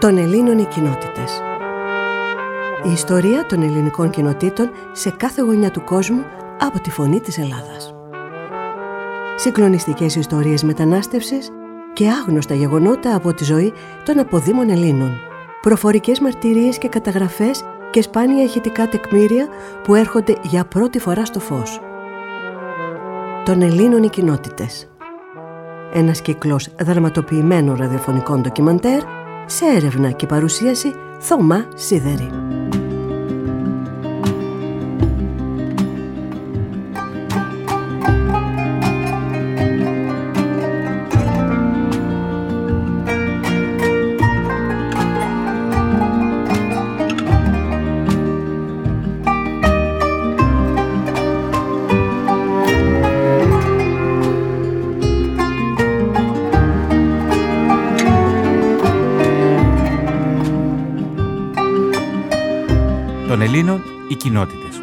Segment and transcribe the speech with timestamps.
[0.00, 1.42] των Ελλήνων οι κοινότητες.
[2.84, 6.24] Η ιστορία των ελληνικών κοινοτήτων σε κάθε γωνιά του κόσμου
[6.60, 7.94] από τη φωνή της Ελλάδας.
[9.36, 11.50] Συγκλονιστικές ιστορίες μετανάστευσης
[11.92, 13.72] και άγνωστα γεγονότα από τη ζωή
[14.04, 15.10] των αποδήμων Ελλήνων.
[15.60, 19.46] Προφορικές μαρτυρίες και καταγραφές και σπάνια ηχητικά τεκμήρια
[19.84, 21.80] που έρχονται για πρώτη φορά στο φως.
[23.44, 24.90] Των Ελλήνων οι κοινότητες.
[25.92, 29.02] Ένας κύκλος δραματοποιημένων ραδιοφωνικών ντοκιμαντέρ
[29.48, 32.30] σε έρευνα και παρουσίαση Θωμά Σίδερη.
[64.18, 64.80] Κοινότητες.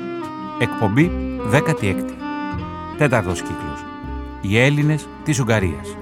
[0.59, 1.11] Εκπομπή
[1.51, 2.15] 16η.
[2.97, 3.85] Τέταρτος κύκλος.
[4.41, 5.97] Οι Έλληνες της Ουγγαρίας.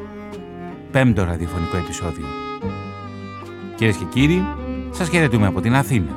[0.92, 2.26] Πέμπτο ραδιοφωνικό επεισόδιο.
[3.76, 4.46] Κυρίες και κύριοι,
[4.92, 6.12] σας χαιρετούμε από την Αθήνα.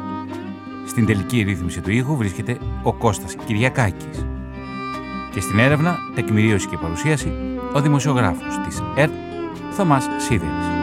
[0.86, 4.26] Στην τελική ρύθμιση του ήχου βρίσκεται ο Κώστας Κυριακάκης.
[5.34, 7.32] Και στην έρευνα, τεκμηρίωση και παρουσίαση,
[7.72, 9.12] ο δημοσιογράφος της ΕΡΤ,
[9.70, 10.75] Θωμάς Σίδερης.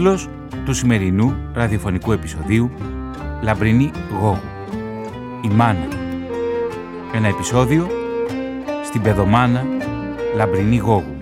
[0.00, 0.28] Τίτλος
[0.64, 2.70] του σημερινού ραδιοφωνικού επεισοδίου
[3.42, 3.90] «Λαμπρινή
[4.20, 4.40] Γόγου»
[5.44, 5.88] «Η Μάνα»
[7.14, 7.86] Ένα επεισόδιο
[8.84, 9.64] στην παιδομάνα
[10.36, 11.19] Λαμπρινή Γόγου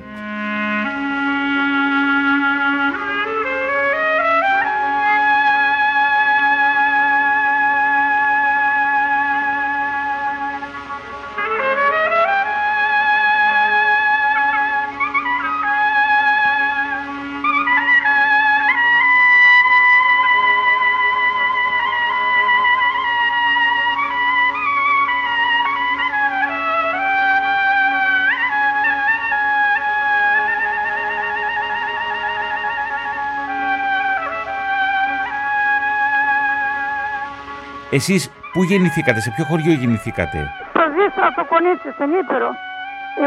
[37.90, 40.38] Εσείς πού γεννηθήκατε, σε ποιο χωριό γεννηθήκατε;
[40.70, 42.50] Στο Ζήστρα, το Κονίτσι, στην Ήπειρο.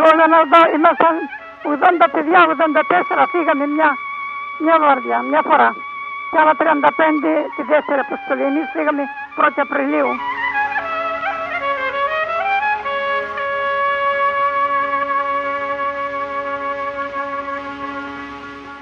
[0.09, 0.23] Όλα
[0.77, 1.13] ήμασταν
[1.63, 3.89] 80 παιδιά, 84 φύγαμε μια,
[4.65, 5.69] μια βάρδια, μια φορά.
[6.31, 8.43] Και άλλα 35 τη δεύτερη αποστολή.
[8.51, 9.03] Εμείς φύγαμε
[9.37, 10.11] 1η Απριλίου.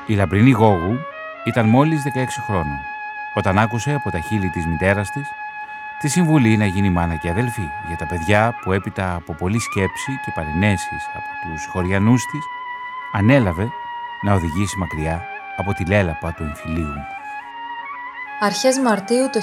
[0.05, 0.93] Η λαμπρινή Γόγου
[1.43, 2.79] ήταν μόλις 16 χρόνων
[3.33, 5.27] όταν άκουσε από τα χείλη της μητέρας της
[5.99, 10.11] τη συμβουλή να γίνει μάνα και αδελφή για τα παιδιά που έπειτα από πολλή σκέψη
[10.25, 12.43] και παρενέσεις από τους χωριανούς της
[13.11, 13.69] ανέλαβε
[14.21, 15.21] να οδηγήσει μακριά
[15.57, 16.93] από τη λέλαπα του εμφυλίου.
[18.41, 19.39] Αρχές Μαρτίου το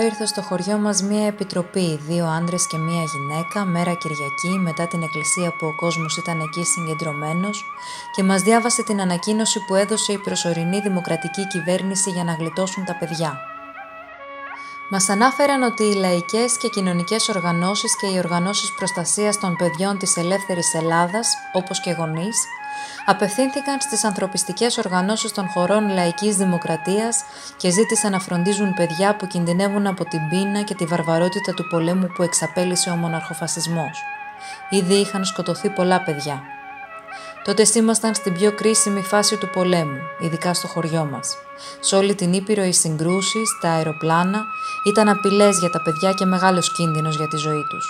[0.00, 4.86] 1948 ήρθε στο χωριό μας μία επιτροπή, δύο άντρες και μία γυναίκα, μέρα Κυριακή, μετά
[4.86, 7.64] την εκκλησία που ο κόσμος ήταν εκεί συγκεντρωμένος
[8.14, 12.96] και μας διάβασε την ανακοίνωση που έδωσε η προσωρινή δημοκρατική κυβέρνηση για να γλιτώσουν τα
[12.96, 13.51] παιδιά.
[14.94, 20.16] Μας ανάφεραν ότι οι λαϊκές και κοινωνικές οργανώσεις και οι οργανώσεις προστασίας των παιδιών της
[20.16, 22.36] ελεύθερης Ελλάδας, όπως και γονείς,
[23.06, 27.24] απευθύνθηκαν στις ανθρωπιστικές οργανώσεις των χωρών λαϊκής δημοκρατίας
[27.56, 32.06] και ζήτησαν να φροντίζουν παιδιά που κινδυνεύουν από την πείνα και τη βαρβαρότητα του πολέμου
[32.06, 34.02] που εξαπέλυσε ο μοναρχοφασισμός.
[34.70, 36.42] Ήδη είχαν σκοτωθεί πολλά παιδιά.
[37.44, 41.36] Τότε ήμασταν στην πιο κρίσιμη φάση του πολέμου, ειδικά στο χωριό μας.
[41.80, 44.44] Σε όλη την Ήπειρο οι συγκρούσεις, τα αεροπλάνα
[44.86, 47.86] ήταν απειλές για τα παιδιά και μεγάλος κίνδυνος για τη ζωή τους.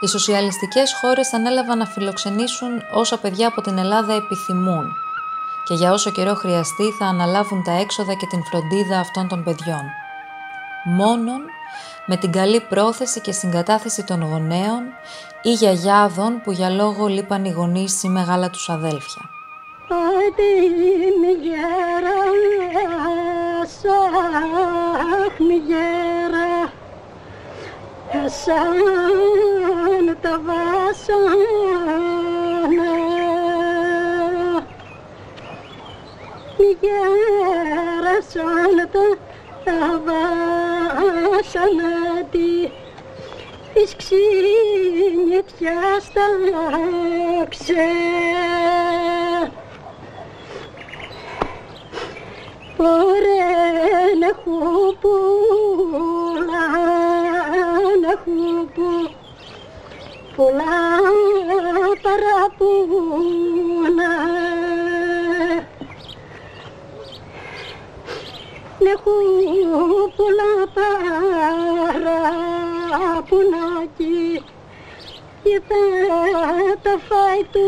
[0.00, 4.92] Οι σοσιαλιστικές χώρες ανέλαβαν να φιλοξενήσουν όσα παιδιά από την Ελλάδα επιθυμούν
[5.68, 9.82] και για όσο καιρό χρειαστεί θα αναλάβουν τα έξοδα και την φροντίδα αυτών των παιδιών.
[10.84, 11.40] Μόνον
[12.10, 14.82] με την καλή πρόθεση και συγκατάθεση των γονέων
[15.42, 19.22] ή γιαγιάδων που για λόγο λείπαν οι γονείς ή μεγάλα τους αδέλφια.
[30.46, 31.38] βασάνα
[36.58, 39.06] μη γέρασαν τα,
[39.64, 40.67] τα βάσανα
[43.74, 45.52] της ξύνητιας
[46.12, 46.26] τα
[47.48, 47.88] ξέ
[52.76, 53.48] Ωραία
[54.20, 54.66] να χουπούλα,
[58.02, 58.90] να χουπού,
[60.36, 60.78] πολλά
[62.02, 63.47] παραπούνα.
[68.88, 70.52] Να χουπούλα
[73.18, 74.44] παραπουνάκι,
[75.42, 75.82] και θα
[76.82, 77.64] τα φάει του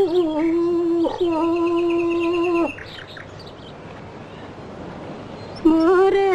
[5.65, 6.33] Μωρέ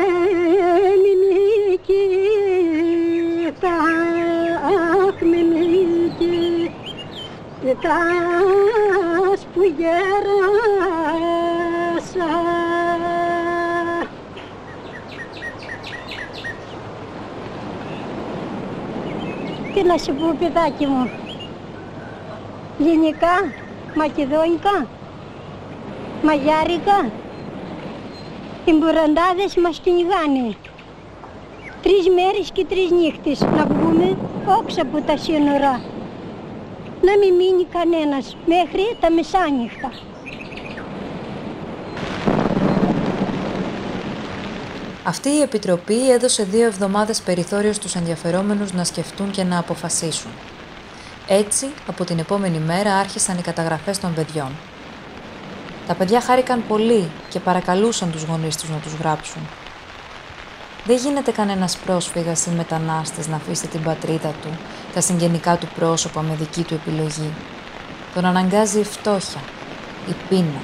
[1.03, 2.05] μηνίκη,
[5.07, 6.71] αχ μηνίκη,
[7.61, 11.34] κοιτάς που γέρασα.
[19.75, 21.09] Τι να σου πω παιδάκι μου,
[22.79, 23.53] ελληνικά,
[23.95, 24.87] μακεδόνικα,
[26.23, 27.11] μαγιάρικα,
[28.65, 30.55] οι μπουραντάδες μας κυνηγάνε.
[31.81, 34.17] Τρεις μέρες και τρεις νύχτες να βγούμε
[34.59, 35.81] όξα από τα σύνορα.
[37.01, 39.91] Να μην μείνει κανένας μέχρι τα μεσάνυχτα.
[45.07, 50.31] Αυτή η Επιτροπή έδωσε δύο εβδομάδες περιθώριο στους ενδιαφερόμενους να σκεφτούν και να αποφασίσουν.
[51.27, 54.51] Έτσι, από την επόμενη μέρα άρχισαν οι καταγραφές των παιδιών.
[55.87, 59.41] Τα παιδιά χάρηκαν πολύ και παρακαλούσαν τους γονείς τους να τους γράψουν.
[60.85, 64.57] Δεν γίνεται κανένας πρόσφυγας ή μετανάστης να αφήσει την πατρίδα του,
[64.93, 67.33] τα συγγενικά του πρόσωπα με δική του επιλογή.
[68.13, 69.41] Τον αναγκάζει η φτώχεια,
[70.09, 70.61] η πείνα,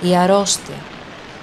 [0.00, 0.76] η αρρώστια,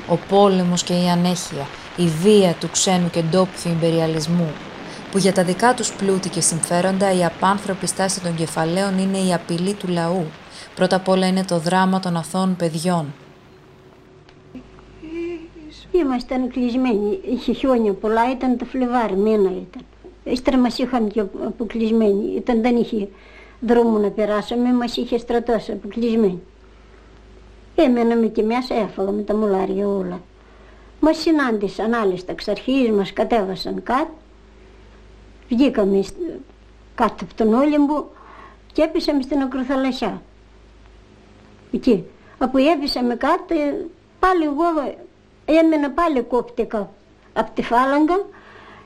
[0.08, 4.52] ο πόλεμος και η ανέχεια, η βία του ξένου και ντόπιου υπεριαλισμού,
[5.12, 9.34] που για τα δικά τους πλούτη και συμφέροντα η απάνθρωπη στάση των κεφαλαίων είναι η
[9.34, 10.26] απειλή του λαού,
[10.76, 13.14] Πρώτα απ' όλα είναι το δράμα των αθώων παιδιών.
[15.92, 17.20] Ήμασταν κλεισμένοι.
[17.30, 19.82] Είχε χιόνια πολλά, ήταν το Φλεβάρι, μένα ήταν.
[20.24, 22.36] Ύστερα μας είχαν και αποκλεισμένοι.
[22.36, 23.08] Ήταν, δεν είχε
[23.60, 26.42] δρόμο να περάσουμε, μας είχε στρατός αποκλεισμένοι.
[27.76, 30.22] Έμεναμε και μέσα, έφαγαμε τα μουλάρια όλα.
[31.06, 34.14] Μας συνάντησαν άλλες ταξαρχίες, μας κατέβασαν κάτω.
[35.50, 36.04] Βγήκαμε
[36.96, 38.06] κάτω από τον Όλυμπο
[38.74, 40.22] και έπεσαμε στην Ακροθαλασσιά
[41.72, 42.04] εκεί.
[42.38, 42.58] Αφού
[43.08, 43.56] με κάτω,
[44.20, 44.96] πάλι εγώ
[45.46, 46.90] έμενα πάλι κόπτηκα
[47.34, 48.26] από τη φάλαγγα,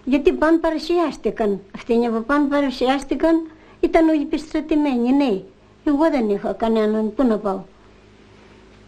[0.03, 1.59] γιατί πάνε παρουσιάστηκαν.
[1.75, 3.47] Αυτοί που πάνε παρουσιάστηκαν
[3.79, 5.41] ήταν όλοι επιστρατημένοι, ναι.
[5.83, 7.61] Εγώ δεν είχα κανέναν, πού να πάω;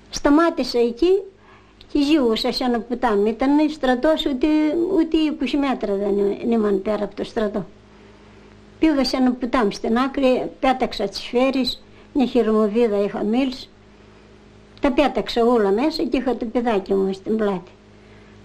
[0.10, 1.22] Σταμάτησα εκεί
[1.92, 3.30] και ζήουσα σε ένα ποτάμι.
[3.30, 4.48] Ήταν στρατός ούτε,
[4.98, 7.66] ούτε 20 μέτρα δεν ήμουν πέρα από το στρατό.
[8.80, 11.84] Πήγα σε ένα ποτάμι στην άκρη, πέταξα τις σφαίρες,
[12.14, 13.70] μια χειρομοβίδα είχα μίλς
[14.80, 17.72] τα πέταξα όλα μέσα και είχα το παιδάκι μου στην πλάτη.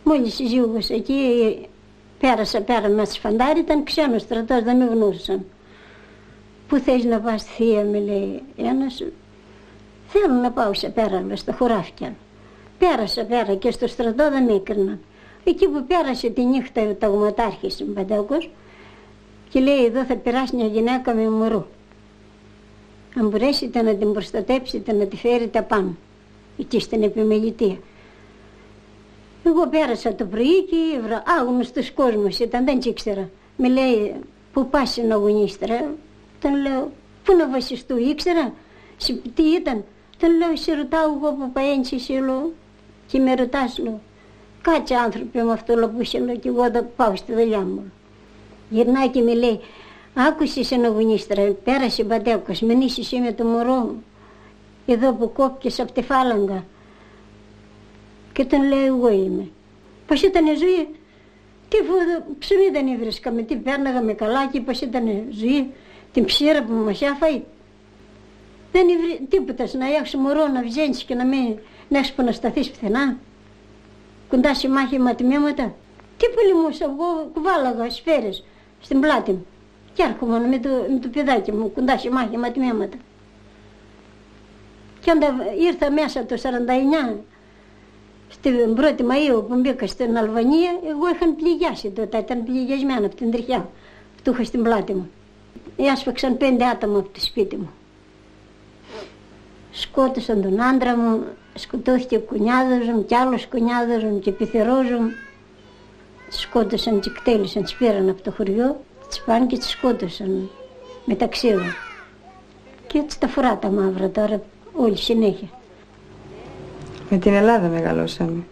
[0.05, 1.59] Μόλις συζύγωσα εκεί,
[2.19, 5.45] πέρασα πέρα μέσα στη φαντάρι, ήταν ξένος στρατός, δεν με γνώρισαν.
[6.69, 9.03] Πού θες να πας θεία, με λέει ένας.
[10.09, 12.15] Θέλω να πάω σε πέρα, αλλά στα χωράφια.
[12.79, 15.01] Πέρασα πέρα και στο στρατό δεν με έκριναν.
[15.45, 18.51] Εκεί που πέρασε τη νύχτα ο ταγματάρχης Παντέκος
[19.49, 21.67] και λέει εδώ θα περάσει μια γυναίκα με μωρό.
[23.17, 25.97] Αν μπορέσετε να την προστατέψετε, να τη φέρετε πάνω
[26.59, 27.77] εκεί στην επιμελητία.
[29.45, 33.31] Εγώ πέρασα το πρωί και έβρα άγνωστος κόσμος ήταν, δεν ήξερα.
[33.57, 34.15] Με λέει,
[34.53, 35.95] πού πας να αγωνίστρα.
[36.41, 36.93] Τον λέω,
[37.25, 38.53] πού να βασιστού, ήξερα;
[39.35, 39.85] Τι ήταν;
[40.19, 42.53] Τον λέω, σε ρωτάω εγώ που παέντσι λέω.
[43.15, 44.01] Και με ρωτάς, λέω.
[44.63, 47.93] Κάτσε άνθρωποι με αυτό λέω, που είσαι, λέω, και εγώ θα πάω στη δουλειά μου.
[48.71, 49.61] Γυρνάει και με λέει,
[50.15, 54.05] άκουσες ένα αγωνίστρα, πέρασε πατέκος, μενείς εσύ με το μωρό μου
[54.87, 56.65] εδώ που κόπηκες από τη φάλαγγα.
[58.33, 59.49] Και τον λέει εγώ είμαι.
[60.07, 60.89] Πώς ήταν η ζωή;
[61.69, 61.77] Τι
[62.39, 65.71] ψωμί δεν έβρισκαμε, τι πέρναγαμε καλά και πώς ήταν η ζωή.
[66.13, 67.43] Την ψήρα που μας έφαγε.
[68.73, 71.59] Δεν ήβρι τίποτα να έχεις μωρό να βγαίνεις και να μην
[71.95, 73.17] να έχεις που να σταθείς πουθενά.
[74.29, 75.75] Κοντά σε μάχη ματιμήματα.
[76.17, 78.45] Τι πολυμούσα, εγώ κουβάλαγα σφαίρες
[78.81, 79.47] στην πλάτη μου.
[79.95, 82.97] Και έρχομαι με το, με το παιδάκι μου κοντά σε μάχη ματιμήματα.
[85.01, 86.37] Και όταν ήρθα μέσα το
[87.15, 87.17] 49,
[88.29, 93.31] στην 1η Μαΐου που μπήκα στην Αλβανία, εγώ είχαν πληγιάσει τότε, ήταν πληγιασμένα από την
[93.31, 93.69] τριχιά
[94.23, 95.11] που είχα στην πλάτη μου.
[95.77, 97.71] Έσφαξαν πέντε άτομα από το σπίτι μου.
[99.73, 101.25] Σκότωσαν τον άντρα μου,
[101.55, 105.11] σκοτώθηκε ο κουνιάδος μου κι άλλος κουνιάδος μου και πιθερός μου.
[106.29, 110.51] σκότωσαν και κτέλησαν, τις πήραν από το χωριό, τις πάνε και τις σκότωσαν
[111.05, 111.75] μεταξύ μου.
[112.87, 114.43] Και έτσι τα φορά τα μαύρα τώρα
[114.73, 115.49] όλη συνέχεια.
[117.11, 118.45] Με την Ελλάδα μεγαλώσαμε.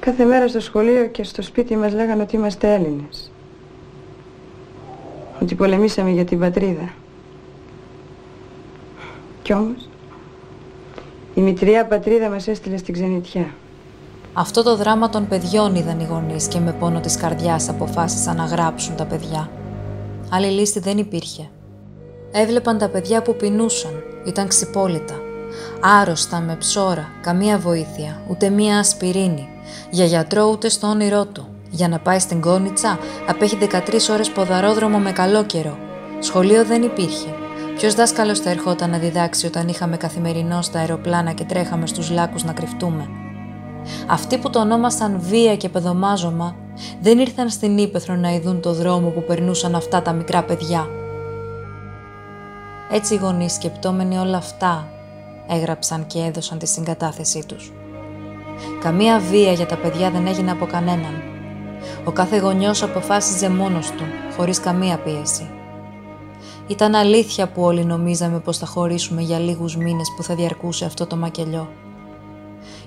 [0.00, 3.30] Κάθε μέρα στο σχολείο και στο σπίτι μας λέγανε ότι είμαστε Έλληνες.
[5.42, 6.92] Ότι πολεμήσαμε για την πατρίδα.
[9.42, 9.89] Κι όμως,
[11.34, 13.54] η μητριά πατρίδα μας έστειλε στην ξενιτιά.
[14.32, 18.44] Αυτό το δράμα των παιδιών είδαν οι γονείς και με πόνο της καρδιάς αποφάσισαν να
[18.44, 19.50] γράψουν τα παιδιά.
[20.30, 21.48] Άλλη λύση δεν υπήρχε.
[22.32, 25.14] Έβλεπαν τα παιδιά που πεινούσαν, ήταν ξυπόλυτα.
[26.00, 29.48] Άρρωστα, με ψώρα, καμία βοήθεια, ούτε μία ασπιρίνη.
[29.90, 31.48] Για γιατρό ούτε στο όνειρό του.
[31.70, 35.78] Για να πάει στην Κόνιτσα, απέχει 13 ώρες ποδαρόδρομο με καλό καιρό.
[36.18, 37.39] Σχολείο δεν υπήρχε.
[37.80, 42.44] Ποιος δάσκαλος θα ερχόταν να διδάξει όταν είχαμε καθημερινό στα αεροπλάνα και τρέχαμε στους λάκους
[42.44, 43.08] να κρυφτούμε;
[44.06, 46.56] Αυτοί που το ονόμασαν βία και παιδομάζωμα
[47.00, 50.86] δεν ήρθαν στην Ήπεθρο να ειδούν το δρόμο που περνούσαν αυτά τα μικρά παιδιά.
[52.90, 54.88] Έτσι οι γονείς σκεπτόμενοι όλα αυτά
[55.48, 57.72] έγραψαν και έδωσαν τη συγκατάθεσή τους.
[58.82, 61.22] Καμία βία για τα παιδιά δεν έγινε από κανέναν.
[62.04, 64.04] Ο κάθε γονιός αποφάσιζε μόνος του,
[64.36, 65.50] χωρίς καμία πίεση.
[66.70, 71.06] Ήταν αλήθεια που όλοι νομίζαμε πως θα χωρίσουμε για λίγους μήνες που θα διαρκούσε αυτό
[71.06, 71.68] το μακελιό.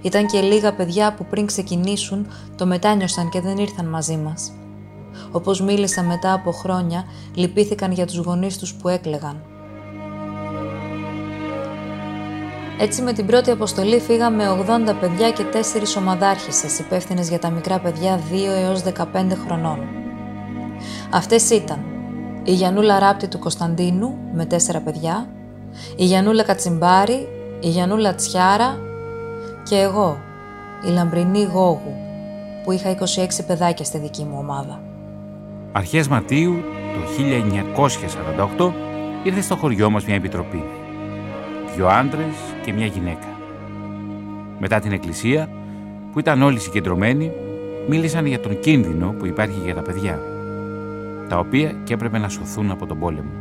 [0.02, 4.52] Ήταν και λίγα παιδιά που πριν ξεκινήσουν το μετάνιωσαν και δεν ήρθαν μαζί μας.
[5.32, 9.44] Όπως μίλησα μετά από χρόνια, λυπήθηκαν για τους γονείς τους που έκλεγαν.
[12.80, 17.80] Έτσι με την πρώτη αποστολή φύγαμε 80 παιδιά και 4 ομαδάρχησες υπεύθυνες για τα μικρά
[17.80, 19.80] παιδιά 2 έως 15 χρονών.
[21.10, 21.93] Αυτές ήταν
[22.44, 25.28] η Γιανούλα Ράπτη του Κωνσταντίνου με 4 παιδιά,
[25.96, 27.28] η Γιανούλα Κατσιμπάρη,
[27.60, 28.80] η Γιανούλα Τσιάρα
[29.64, 30.18] και εγώ,
[30.88, 31.96] η Λαμπρινή Γόγου,
[32.64, 33.04] που είχα 26
[33.48, 34.82] παιδάκια στη δική μου ομάδα.
[35.72, 36.54] Αρχές Μαρτίου
[36.94, 37.00] το
[38.58, 38.72] 1948
[39.24, 40.64] ήρθε στο χωριό μας μια επιτροπή.
[41.76, 42.36] Δυο άντρες
[42.66, 43.28] και μια γυναίκα.
[44.60, 45.50] Μετά την εκκλησία,
[46.12, 47.32] που ήταν όλοι συγκεντρωμένοι,
[47.88, 50.20] μίλησαν για τον κίνδυνο που υπάρχει για τα παιδιά,
[51.30, 53.32] τα οποία και έπρεπε να σωθούν από τον πόλεμο.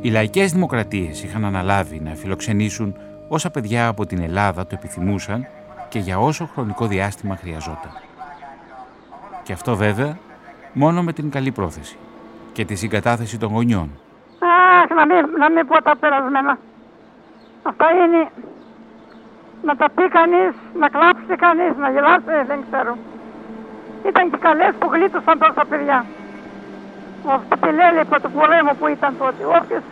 [0.00, 2.96] Οι λαϊκές δημοκρατίες είχαν αναλάβει να φιλοξενήσουν
[3.28, 5.46] όσα παιδιά από την Ελλάδα το επιθυμούσαν
[5.88, 7.90] και για όσο χρονικό διάστημα χρειαζόταν.
[9.42, 10.18] Και αυτό βέβαια
[10.72, 11.96] μόνο με την καλή πρόθεση
[12.52, 13.90] και τη συγκατάθεση των γονιών.
[14.38, 16.58] Αχ, να μην, να μην πω τα περασμένα.
[17.62, 18.30] Αυτά είναι
[19.62, 22.96] να τα πει κανείς, να κλάψει κανείς, να γελάσει, δεν ξέρω.
[24.04, 26.04] Ήταν και καλές που γλίτωσαν τόσα παιδιά.
[27.28, 29.44] Αυτή τη από του πολέμου που ήταν τότε.
[29.44, 29.82] Όποιος,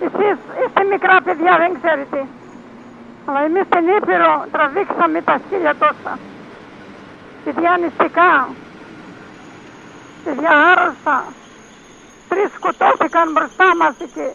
[0.00, 2.26] εσείς είστε μικρά παιδιά, δεν ξέρετε.
[3.26, 6.18] Αλλά εμείς στην Ήπειρο τραβήξαμε τα σκύλια τόσα.
[7.44, 8.48] Παιδιά νηστικά,
[10.24, 11.24] παιδιά άρρωστα.
[12.28, 14.28] Τρεις σκοτώθηκαν μπροστά μας εκεί,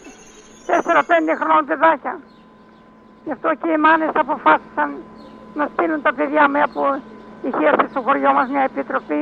[0.66, 2.20] τέσσερα-πέντε χρόνια παιδάκια.
[3.26, 4.90] Γι' αυτό και οι μάνες αποφάσισαν
[5.54, 7.02] να στείλουν τα παιδιά με που
[7.46, 9.22] είχε έρθει στο χωριό μας μια επιτροπή,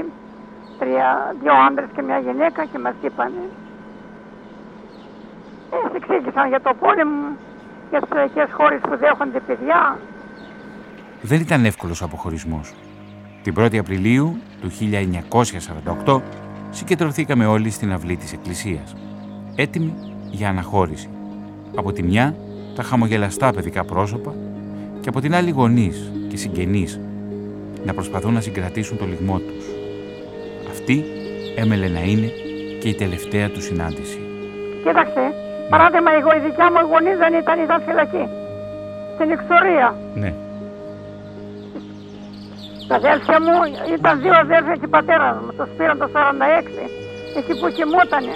[0.79, 3.43] τρία, δύο άντρες και μια γυναίκα και μας είπανε.
[5.83, 7.27] Έτσι εξήγησαν για το πόλεμο,
[7.89, 9.99] για τις λαϊκές χώρες που δέχονται παιδιά.
[11.21, 12.73] Δεν ήταν εύκολος ο αποχωρισμός.
[13.43, 14.69] Την 1η Απριλίου του
[16.05, 16.21] 1948
[16.69, 18.95] συγκεντρωθήκαμε όλοι στην αυλή της Εκκλησίας,
[19.55, 19.93] έτοιμοι
[20.31, 21.09] για αναχώρηση.
[21.75, 22.35] Από τη μια,
[22.75, 24.33] τα χαμογελαστά παιδικά πρόσωπα
[25.01, 26.99] και από την άλλη γονείς και συγγενείς
[27.85, 29.65] να προσπαθούν να συγκρατήσουν το λιγμό τους.
[30.69, 31.05] Αυτή
[31.55, 32.31] έμελε να είναι
[32.79, 34.19] και η τελευταία του συνάντηση.
[34.83, 35.33] Κοίταξε,
[35.73, 38.23] Παράδειγμα, εγώ η δικιά μου γονή δεν ήταν, ήταν φυλακή.
[39.15, 39.87] Στην εξορία.
[40.21, 40.31] Ναι.
[42.87, 43.55] Τα αδέλφια μου
[43.97, 45.51] ήταν δύο αδέλφια και πατέρα μου.
[45.57, 46.17] Το πήραν το 46.
[47.39, 48.35] Εκεί που κοιμότανε.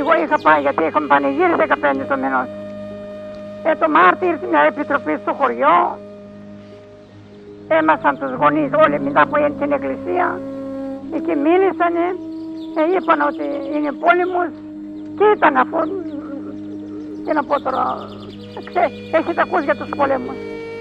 [0.00, 1.64] Εγώ είχα πάει γιατί είχαμε πανηγύρι 15
[2.10, 2.48] το μηνός.
[3.68, 5.76] Ε, το Μάρτι ήρθε μια επιτροπή στο χωριό.
[7.68, 10.40] Έμασαν τους γονείς όλοι μετά από την εκκλησία.
[11.16, 11.94] Εκεί μίλησαν.
[12.78, 14.50] Ε, είπαν ότι είναι πόλεμος.
[15.18, 15.78] Και ήταν αφού
[17.24, 17.84] τι να πω τώρα,
[18.68, 18.84] ξέ,
[19.18, 20.38] έχετε ακούσει για τους πολέμους.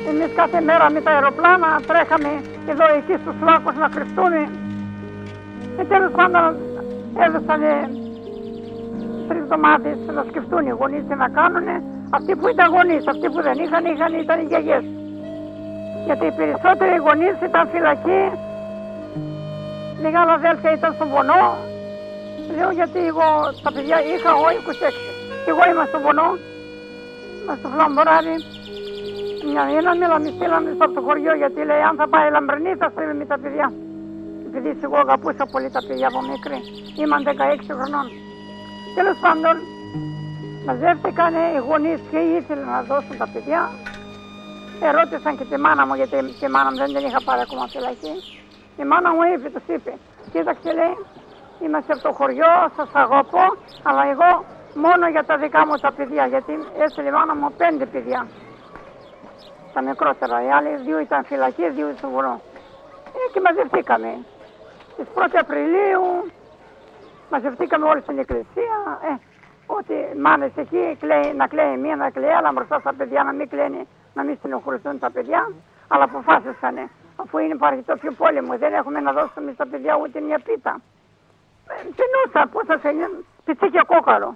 [0.09, 2.31] Εμείς κάθε μέρα με τα αεροπλάνα τρέχαμε
[2.71, 4.41] εδώ εκεί στους λάκους να κρυφτούμε.
[5.77, 6.55] Και τέλος πάντων
[7.25, 7.61] έδωσαν
[9.27, 11.67] τρεις εβδομάδες να σκεφτούν οι γονείς τι να κάνουν.
[12.17, 14.83] Αυτοί που ήταν γονείς, αυτοί που δεν είχαν, είχαν ήταν οι γιαγιές.
[16.07, 18.21] Γιατί οι περισσότεροι γονείς ήταν φυλακοί
[20.05, 21.43] μεγάλα αδέλφια ήταν στον Βονό.
[22.57, 23.27] Λέω γιατί εγώ
[23.63, 25.49] τα παιδιά είχα εγώ 26.
[25.51, 26.29] Εγώ είμαι στον Βονό,
[27.37, 28.35] είμαι στο Φλαμποράρι.
[29.49, 32.87] Μια μήνα μίλα με στείλανε από το χωριό γιατί λέει αν θα πάει λαμπρινή θα
[32.93, 33.67] στείλει με τα παιδιά.
[34.47, 36.59] Επειδή εγώ αγαπούσα πολύ τα παιδιά από μικρή.
[37.01, 38.07] Ήμουν 16 χρονών.
[38.97, 39.55] Τέλος πάντων,
[40.65, 43.61] μαζεύτηκαν οι γονείς και ήθελαν να δώσουν τα παιδιά.
[44.81, 48.13] Ερώτησαν και τη μάνα μου, γιατί τη μάνα μου δεν την είχα πάρει ακόμα φυλακή.
[48.77, 49.93] Η μάνα μου είπε, τους είπε,
[50.31, 50.95] κοίταξε λέει,
[51.63, 53.45] είμαστε από το χωριό, σας αγαπώ,
[53.83, 56.53] αλλά εγώ μόνο για τα δικά μου τα παιδιά, γιατί
[56.83, 58.27] έστειλε η μάνα μου πέντε παιδιά.
[59.73, 62.41] Τα μικρότερα, οι άλλοι δύο ήταν φυλακή, δύο στο βουρό.
[63.17, 64.11] Ε, και μαζευτήκαμε.
[64.93, 66.31] Στι 1 Απριλίου
[67.29, 68.77] μαζευτήκαμε όλοι στην εκκλησία.
[69.09, 69.13] Ε,
[69.65, 73.49] ότι μάνες εκεί κλαίει, να κλαίει μία, να κλαίει άλλα μπροστά στα παιδιά, να μην
[73.49, 75.41] κλαίνει, να μην στενοχωρηθούν τα παιδιά.
[75.87, 76.75] Αλλά αποφάσισαν,
[77.15, 80.73] αφού είναι υπάρχει το πιο πόλεμο, δεν έχουμε να δώσουμε στα παιδιά ούτε μια πίτα.
[81.97, 82.89] Πεινούσα, πώς θα σε
[83.45, 84.29] πιτσίκια κόκαλο.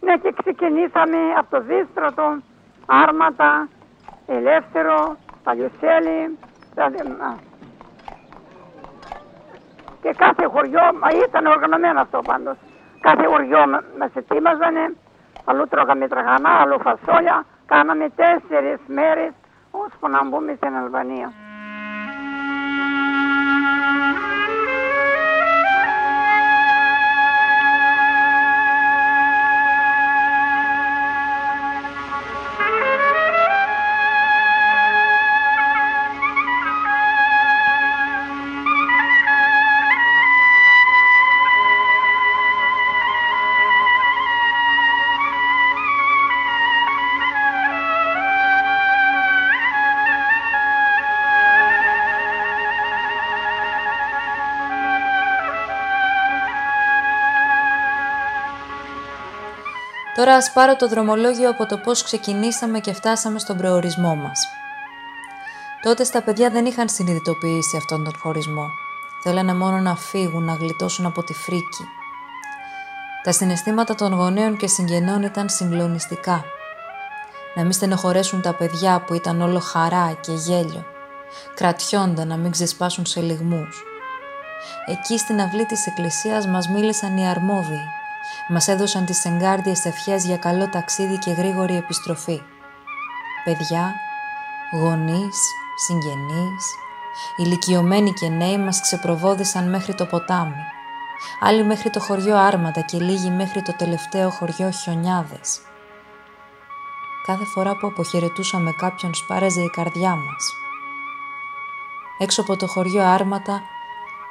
[0.00, 2.26] Ναι, και ξεκινήσαμε από το δίστρατο,
[2.86, 3.68] άρματα,
[4.26, 6.38] ελεύθερο, παλιουσέλη,
[10.02, 12.56] και κάθε χωριό, μα ήταν οργανωμένο αυτό πάντως.
[13.00, 13.64] Κάθε χωριό
[13.98, 14.94] μας ετοίμαζανε,
[15.44, 17.44] αλλού τρώγαμε τραγανά, αλλού φασόλια.
[17.66, 19.32] Κάναμε τέσσερις μέρες
[19.70, 21.32] ώσπου να μπούμε στην Αλβανία.
[60.16, 64.48] Τώρα ας πάρω το δρομολόγιο από το πώς ξεκινήσαμε και φτάσαμε στον προορισμό μας.
[65.82, 68.70] Τότε στα παιδιά δεν είχαν συνειδητοποιήσει αυτόν τον χωρισμό.
[69.22, 71.84] Θέλανε μόνο να φύγουν, να γλιτώσουν από τη φρίκη.
[73.22, 76.44] Τα συναισθήματα των γονέων και συγγενών ήταν συγκλονιστικά.
[77.54, 80.84] Να μην στενοχωρέσουν τα παιδιά που ήταν όλο χαρά και γέλιο.
[81.54, 83.82] Κρατιόντα να μην ξεσπάσουν σε λιγμούς.
[84.86, 87.80] Εκεί στην αυλή της εκκλησίας μας μίλησαν οι αρμόδιοι
[88.48, 92.42] μας έδωσαν τις εγκάρδιες ευχές για καλό ταξίδι και γρήγορη επιστροφή.
[93.44, 93.94] Παιδιά,
[94.72, 95.38] γονείς,
[95.86, 96.74] συγγενείς,
[97.36, 100.62] ηλικιωμένοι και νέοι μας ξεπροβόδησαν μέχρι το ποτάμι.
[101.40, 105.60] Άλλοι μέχρι το χωριό Άρματα και λίγοι μέχρι το τελευταίο χωριό Χιονιάδες.
[107.26, 110.52] Κάθε φορά που αποχαιρετούσαμε κάποιον σπάραζε η καρδιά μας.
[112.18, 113.62] Έξω από το χωριό Άρματα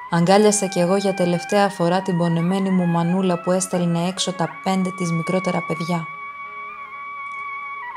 [0.09, 4.89] Αγκάλιασα κι εγώ για τελευταία φορά την πονεμένη μου μανούλα που έστελνε έξω τα πέντε
[4.97, 6.07] της μικρότερα παιδιά.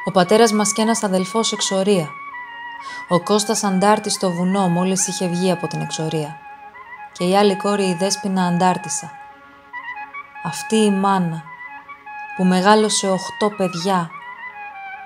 [0.05, 2.09] Ο πατέρας μας και ένας αδελφός εξορία.
[3.09, 6.37] Ο Κώστας αντάρτης στο βουνό μόλις είχε βγει από την εξορία.
[7.12, 9.11] Και η άλλη κόρη η Δέσποινα αντάρτησα.
[10.44, 11.42] Αυτή η μάνα
[12.37, 14.11] που μεγάλωσε οχτώ παιδιά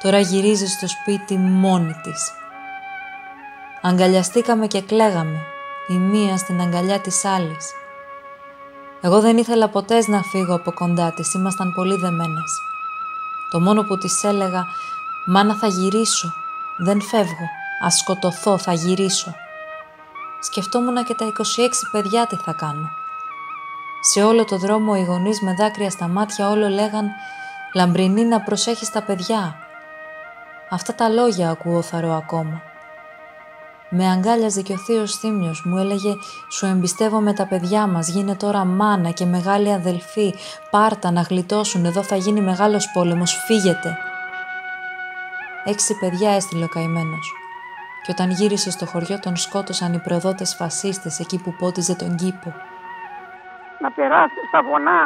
[0.02, 2.32] τώρα γυρίζει στο σπίτι μόνη της.
[3.82, 5.51] Αγκαλιαστήκαμε και κλαίγαμε
[5.92, 7.72] η μία στην αγκαλιά της άλλης.
[9.00, 12.52] Εγώ δεν ήθελα ποτές να φύγω από κοντά της, ήμασταν πολύ δεμένες.
[13.50, 14.66] Το μόνο που της έλεγα
[15.26, 16.32] «Μάνα θα γυρίσω,
[16.78, 17.46] δεν φεύγω,
[17.84, 19.34] ας σκοτωθώ, θα γυρίσω».
[20.40, 21.30] Σκεφτόμουν και τα 26
[21.92, 22.90] παιδιά τι θα κάνω.
[24.00, 27.10] Σε όλο το δρόμο οι γονείς με δάκρυα στα μάτια όλο λέγαν
[27.74, 29.56] «Λαμπρινή να προσέχεις τα παιδιά».
[30.70, 32.62] Αυτά τα λόγια ακούω θαρώ ακόμα.
[33.94, 36.12] Με αγκάλιαζε και ο θείος Θήμιος μου έλεγε
[36.50, 40.34] «Σου εμπιστεύομαι τα παιδιά μας, γίνε τώρα μάνα και μεγάλη αδελφή,
[40.70, 43.98] πάρτα να γλιτώσουν, εδώ θα γίνει μεγάλος πόλεμος, φύγετε».
[45.64, 47.26] Έξι παιδιά έστειλε ο καημένος.
[48.02, 52.54] Και όταν γύρισε στο χωριό τον σκότωσαν οι προδότες φασίστες εκεί που πότιζε τον κήπο.
[53.82, 55.02] Να περάσεις στα βονά,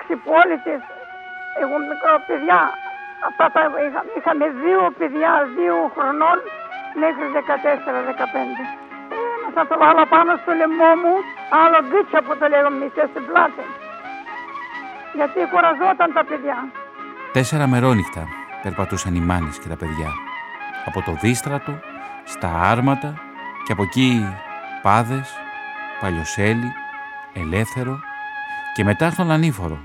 [0.00, 0.80] ξυπόλυτες,
[1.60, 2.60] εγώ μικρό παιδιά,
[3.28, 3.60] αυτά τα,
[4.16, 6.38] είχαμε δύο παιδιά δύο χρονών
[7.02, 8.62] μέχρι 14-15.
[9.14, 11.14] Ε, θα το βάλω πάνω στο λαιμό μου,
[11.62, 13.64] άλλο γκίτσια που το λέγαμε εμείς στην πλάτη.
[15.18, 16.58] Γιατί κουραζόταν τα παιδιά.
[17.36, 18.22] Τέσσερα μερόνυχτα
[18.62, 20.10] περπατούσαν οι μάνες και τα παιδιά.
[20.88, 21.72] Από το δίστρατο,
[22.24, 23.10] στα άρματα
[23.64, 24.10] και από εκεί
[24.82, 25.28] πάδες,
[26.00, 26.72] παλιοσέλι,
[27.32, 27.94] ελεύθερο
[28.74, 29.78] και μετά στον ανήφορο,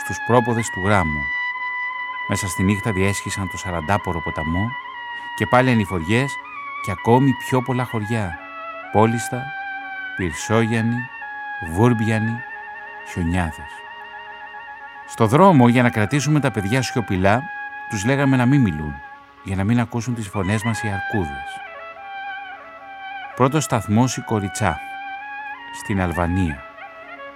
[0.00, 1.22] στους πρόποδες του γράμμου.
[2.28, 4.66] Μέσα στη νύχτα διέσχισαν το σαραντάπορο ποταμό
[5.36, 6.32] και πάλι ανηφοριές
[6.82, 8.38] και ακόμη πιο πολλά χωριά,
[8.92, 9.42] πόλιστα
[10.16, 10.96] Πυρσόγιανοι,
[11.72, 12.40] Βούρμπιανοι,
[13.12, 13.70] Χιονιάδες.
[15.06, 17.42] Στο δρόμο, για να κρατήσουμε τα παιδιά σιωπηλά,
[17.90, 18.94] τους λέγαμε να μην μιλούν,
[19.44, 21.60] για να μην ακούσουν τις φωνές μας οι αρκούδες.
[23.36, 24.78] Πρώτος σταθμός η Κοριτσά,
[25.82, 26.62] στην Αλβανία,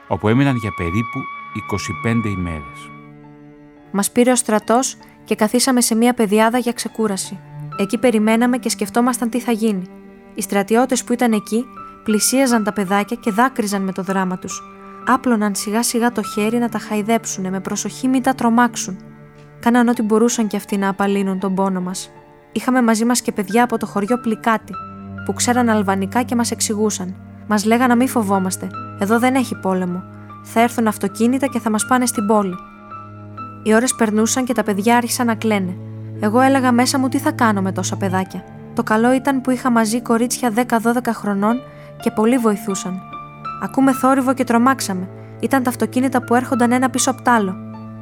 [0.07, 1.21] όπου έμειναν για περίπου
[1.55, 2.91] 25 ημέρες.
[3.91, 7.41] Μας πήρε ο στρατός και καθίσαμε σε μια πεδιάδα για ξεκούραση.
[7.81, 9.83] Εκεί περιμέναμε και σκεφτόμασταν τι θα γίνει.
[10.35, 11.65] Οι στρατιώτες που ήταν εκεί
[12.05, 14.63] πλησίαζαν τα παιδάκια και δάκρυζαν με το δράμα τους.
[15.07, 18.97] Άπλωναν σιγά σιγά το χέρι να τα χαϊδέψουν με προσοχή μην τα τρομάξουν.
[19.61, 22.11] Κάναν ό,τι μπορούσαν κι αυτοί να απαλύνουν τον πόνο μας.
[22.53, 24.73] Είχαμε μαζί μας και παιδιά από το χωριό Πλικάτι,
[25.25, 27.17] που ξέραν αλβανικά και μας εξηγούσαν.
[27.47, 28.67] Μας λέγαν να μην φοβόμαστε.
[28.99, 30.03] Εδώ δεν έχει πόλεμο.
[30.45, 32.55] Θα έρθουν αυτοκίνητα και θα μας πάνε στην πόλη.
[33.63, 35.77] Οι ώρες περνούσαν και τα παιδιά άρχισαν να κλαίνε.
[36.21, 39.71] Εγώ έλεγα μέσα μου τι θα κάνω με τόσα παιδάκια; Το καλό ήταν που είχα
[39.71, 40.65] μαζί κορίτσια 10-12
[41.13, 41.61] χρονών
[42.01, 43.03] και πολλοί βοηθούσαν.
[43.63, 45.09] Ακούμε θόρυβο και τρομάξαμε.
[45.41, 47.55] Ήταν τα αυτοκίνητα που έρχονταν ένα πίσω απ' τ' άλλο.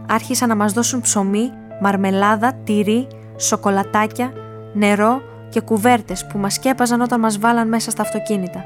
[0.09, 4.33] Άρχισαν να μας δώσουν ψωμί, μαρμελάδα, τυρί, σοκολατάκια,
[4.73, 8.65] νερό και κουβέρτες που μας σκέπαζαν όταν μας βάλαν μέσα στα αυτοκίνητα.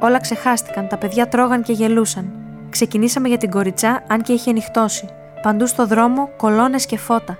[0.00, 2.32] Όλα ξεχάστηκαν, τα παιδιά τρώγαν και γελούσαν.
[2.70, 5.08] Ξεκινήσαμε για την κοριτσά, αν και είχε νυχτώσει.
[5.42, 7.36] Παντού στο δρόμο, κολόνες και φώτα.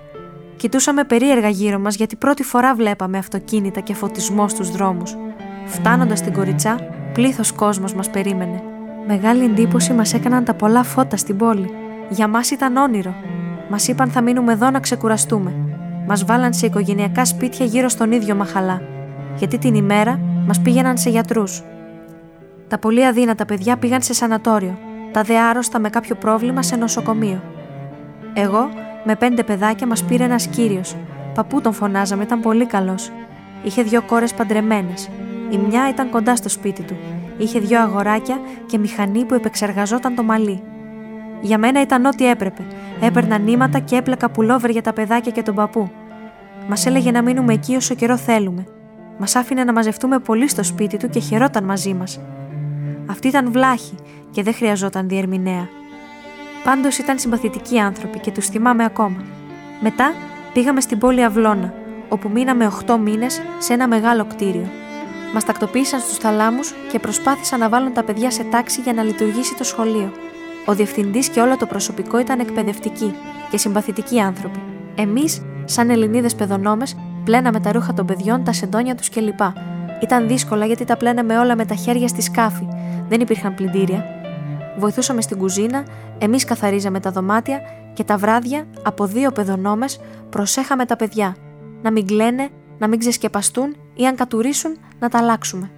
[0.57, 5.17] Κοιτούσαμε περίεργα γύρω μας γιατί πρώτη φορά βλέπαμε αυτοκίνητα και φωτισμό στους δρόμους.
[5.67, 6.77] Φτάνοντας στην κοριτσά,
[7.13, 8.63] πλήθος κόσμος μας περίμενε.
[9.07, 11.71] Μεγάλη εντύπωση μας έκαναν τα πολλά φώτα στην πόλη.
[12.09, 13.15] Για μας ήταν όνειρο.
[13.69, 15.53] Μας είπαν θα μείνουμε εδώ να ξεκουραστούμε.
[16.07, 18.83] Μας βάλαν σε οικογενειακά σπίτια γύρω στον ίδιο μαχαλά.
[19.37, 21.63] Γιατί την ημέρα μας πήγαιναν σε γιατρούς.
[22.69, 24.79] Τα πολύ αδύνατα παιδιά πήγαν σε σανατόριο.
[25.13, 27.43] Τα δε άρρωστα με κάποιο πρόβλημα σε νοσοκομείο.
[28.35, 28.69] Εγώ,
[29.05, 30.97] με πέντε παιδάκια, μας πήρε ένας κύριος.
[31.35, 33.11] Παππού τον φωνάζαμε, ήταν πολύ καλός.
[33.65, 35.11] Είχε δύο κόρες παντρεμένες.
[35.51, 36.97] Η μια ήταν κοντά στο σπίτι του.
[37.39, 40.63] Είχε δύο αγοράκια και μηχανή που επεξεργαζόταν το μαλλί.
[41.41, 42.63] Για μένα ήταν ό,τι έπρεπε.
[43.01, 45.91] Έπαιρνα νήματα και έπλεκα πουλόβερ για τα παιδάκια και τον παππού.
[46.69, 48.67] Μας έλεγε να μείνουμε εκεί όσο καιρό θέλουμε.
[49.19, 52.21] Μας άφηνε να μαζευτούμε πολύ στο σπίτι του και χαιρόταν μαζί μας.
[53.11, 53.95] Αυτή ήταν βλάχη
[54.31, 55.69] και δεν χρειαζόταν διερμηνέα.
[56.65, 59.17] Πάντως ήταν συμπαθητικοί άνθρωποι και τους θυμάμαι ακόμα.
[59.81, 60.13] Μετά
[60.53, 61.75] πήγαμε στην πόλη Αυλώνα,
[62.09, 64.69] όπου μείναμε 8 μήνες σε ένα μεγάλο κτίριο.
[65.35, 69.55] Μας τακτοποίησαν στους θαλάμους και προσπάθησαν να βάλουν τα παιδιά σε τάξη για να λειτουργήσει
[69.55, 70.13] το σχολείο.
[70.67, 73.15] Ο διευθυντής και όλο το προσωπικό ήταν εκπαιδευτικοί
[73.51, 74.59] και συμπαθητικοί άνθρωποι.
[74.95, 79.41] Εμείς, σαν Ελληνίδες παιδονόμες, πλέναμε τα ρούχα των παιδιών, τα σεντόνια τους κλπ.
[80.03, 82.69] Ήταν δύσκολα γιατί τα πλέναμε όλα με τα χέρια στη σκάφη.
[83.09, 84.24] Δεν υπήρχαν πλυντήρια.
[84.79, 85.85] Βοηθούσαμε στην κουζίνα,
[86.19, 87.61] εμείς καθαρίζαμε τα δωμάτια
[87.93, 89.87] και τα βράδια, από δύο παιδονόμε,
[90.31, 91.37] προσέχαμε τα παιδιά.
[91.83, 95.71] Να μην κλαίνε, να μην ξεσκεπαστούν ή αν κατουρίσουν να τα αλλάξουμε.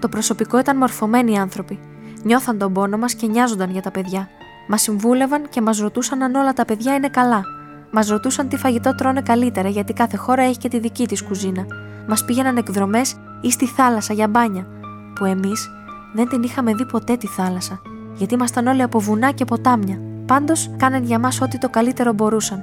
[0.00, 1.78] Το προσωπικό ήταν μορφωμένοι άνθρωποι.
[2.22, 4.28] Νιώθαν τον πόνο μας και νοιάζονταν για τα παιδιά.
[4.68, 7.42] Μα συμβούλευαν και μας ρωτούσαν αν όλα τα παιδιά είναι καλά.
[7.90, 11.66] Μας ρωτούσαν τι φαγητό τρώνε καλύτερα, γιατί κάθε χώρα έχει και τη δική της κουζίνα.
[12.08, 14.66] Μας πήγαιναν εκδρομές ή στη θάλασσα για μπάνια,
[15.14, 15.70] που εμείς
[16.14, 17.80] δεν την είχαμε δει ποτέ τη θάλασσα,
[18.14, 20.00] γιατί ήμασταν όλοι από βουνά και ποτάμια.
[20.26, 22.62] Πάντως κάναν για μας ό,τι το καλύτερο μπορούσαν.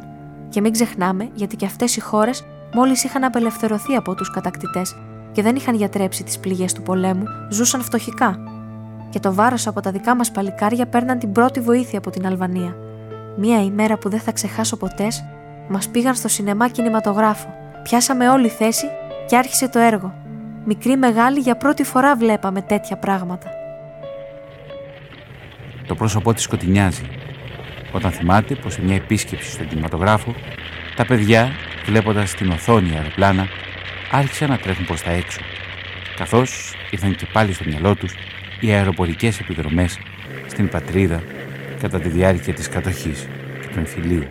[0.49, 4.95] Και μην ξεχνάμε, γιατί και αυτές οι χώρες μόλις είχαν απελευθερωθεί από τους κατακτητές
[5.31, 8.52] και δεν είχαν γιατρέψει τις πληγές του πολέμου, ζούσαν φτωχικά.
[9.13, 12.75] Και το βάρος από τα δικά μας παλικάρια παίρναν την πρώτη βοήθεια από την Αλβανία.
[13.37, 15.25] Μία ημέρα που δεν θα ξεχάσω ποτές,
[15.67, 17.53] μας πήγαν στο σινεμά κινηματογράφο.
[17.83, 18.85] Πιάσαμε όλη θέση
[19.27, 20.13] και άρχισε το έργο.
[20.65, 23.49] Μικρή μεγάλη για πρώτη φορά βλέπαμε τέτοια πράγματα.
[25.87, 27.05] Το πρόσωπό της σκοτεινιάζει
[27.91, 30.35] όταν θυμάται πως σε μια επίσκεψη στον κινηματογράφο
[30.95, 31.51] τα παιδιά,
[31.85, 33.47] βλέποντας την οθόνη αεροπλάνα,
[34.11, 35.41] άρχισαν να τρέχουν προς τα έξω,
[36.15, 38.13] καθώς ήρθαν και πάλι στο μυαλό τους
[38.63, 39.97] οι αεροπορικές επιδρομές
[40.47, 41.23] στην πατρίδα
[41.81, 43.27] κατά τη διάρκεια της κατοχής
[43.61, 44.23] και του εμφυλίου.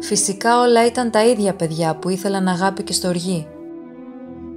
[0.00, 3.46] Φυσικά όλα ήταν τα ίδια παιδιά που ήθελαν αγάπη και στοργή.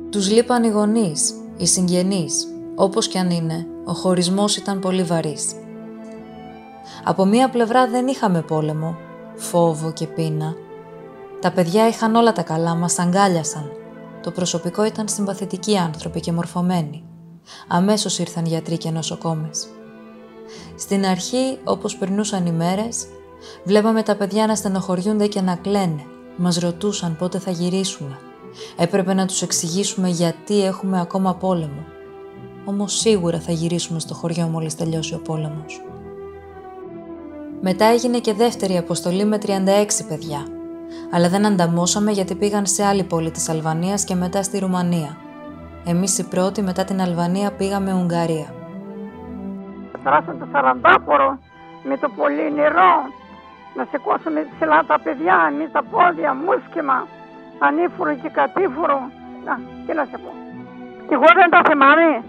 [0.10, 5.56] Τους λείπαν οι γονείς, οι συγγενείς, όπως κι αν είναι, ο χωρισμός ήταν πολύ βαρύς.
[7.04, 8.98] Από μία πλευρά δεν είχαμε πόλεμο,
[9.36, 10.56] φόβο και πείνα.
[11.42, 13.72] Τα παιδιά είχαν όλα τα καλά, μας αγκάλιασαν.
[14.24, 17.04] Το προσωπικό ήταν συμπαθητικοί άνθρωποι και μορφωμένοι.
[17.68, 19.68] Αμέσως ήρθαν γιατροί και νοσοκόμες.
[20.76, 23.08] Στην αρχή, όπως περνούσαν οι μέρες,
[23.64, 26.06] Βλέπαμε τα παιδιά να στενοχωριούνται και να κλαίνε.
[26.38, 28.20] Μας ρωτούσαν πότε θα γυρίσουμε.
[28.78, 31.86] Έπρεπε να τους εξηγήσουμε γιατί έχουμε ακόμα πόλεμο.
[32.66, 35.82] Όμως σίγουρα θα γυρίσουμε στο χωριό μόλις τελειώσει ο πόλεμος.
[37.68, 39.50] Μετά έγινε και δεύτερη αποστολή με 36
[40.08, 40.42] παιδιά.
[41.14, 45.18] Αλλά δεν ανταμώσαμε γιατί πήγαν σε άλλη πόλη της Αλβανίας και μετά στη Ρουμανία.
[45.86, 48.50] Εμείς οι πρώτοι μετά την Αλβανία πήγαμε Ουγγαρία.
[50.04, 51.40] Περάσαμε το Σαραντάπορο
[51.84, 52.94] με το πολύ νερό
[53.76, 57.08] να σηκώσουμε ψηλά τα παιδιά, εμείς τα πόδια, μουσκεμα,
[57.60, 59.00] ανήφορο και κατήφορο.
[59.46, 59.54] Να,
[59.86, 60.32] τι να σε πω.
[61.16, 62.24] Εγώ δεν τα θυμάμαι.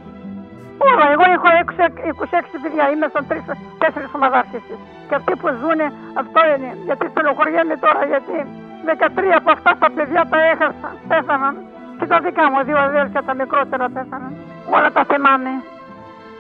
[0.79, 3.25] Όλα, εγώ έχω 26 παιδιά, είμαι στον
[3.79, 4.62] 4 ομαδάρχες.
[5.09, 5.81] Και αυτοί που ζουν,
[6.23, 6.71] αυτό είναι.
[6.89, 8.37] Γιατί στενοχωριέμαι τώρα, γιατί
[8.85, 11.55] 13 από αυτά τα παιδιά τα έχασα, πέθαναν.
[11.99, 14.33] Και τα δικά μου δύο αδέλφια, τα μικρότερα πέθαναν.
[14.77, 15.53] Όλα τα θυμάμαι.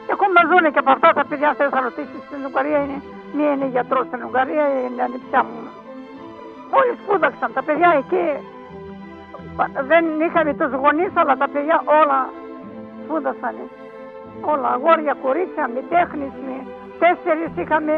[0.06, 2.98] Και ακόμα ζουν και από αυτά τα παιδιά, θες να ρωτήσεις, στην Ουγγαρία είναι
[3.36, 5.60] Μία είναι γιατρός στην Ουγγαρία, είναι ανιψιά μου.
[6.78, 7.52] Όλοι σπούδαξαν.
[7.52, 8.26] Τα παιδιά εκεί
[9.90, 12.20] δεν είχαμε τους γονείς, αλλά τα παιδιά όλα
[13.04, 13.54] σπούδασαν.
[14.40, 16.56] Όλα, αγόρια, κορίτσια, με τέχνης, με
[17.02, 17.94] τέσσερις είχαμε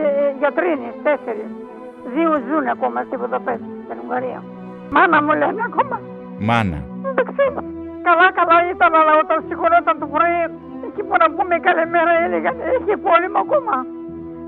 [0.00, 1.50] ε, ε γιατρίνες, τέσσερις.
[2.14, 4.40] Δύο ζουν ακόμα στη Βουδαπέστη, στην Ουγγαρία.
[4.94, 5.96] Μάνα μου λένε ακόμα.
[6.48, 6.78] Μάνα.
[7.16, 7.60] Δεν ξέρω.
[8.08, 10.38] Καλά, καλά ήταν, αλλά όταν συγχωρόταν το πρωί,
[10.86, 13.76] εκεί που να πούμε καλημέρα έλεγαν, έχει πόλεμο ακόμα.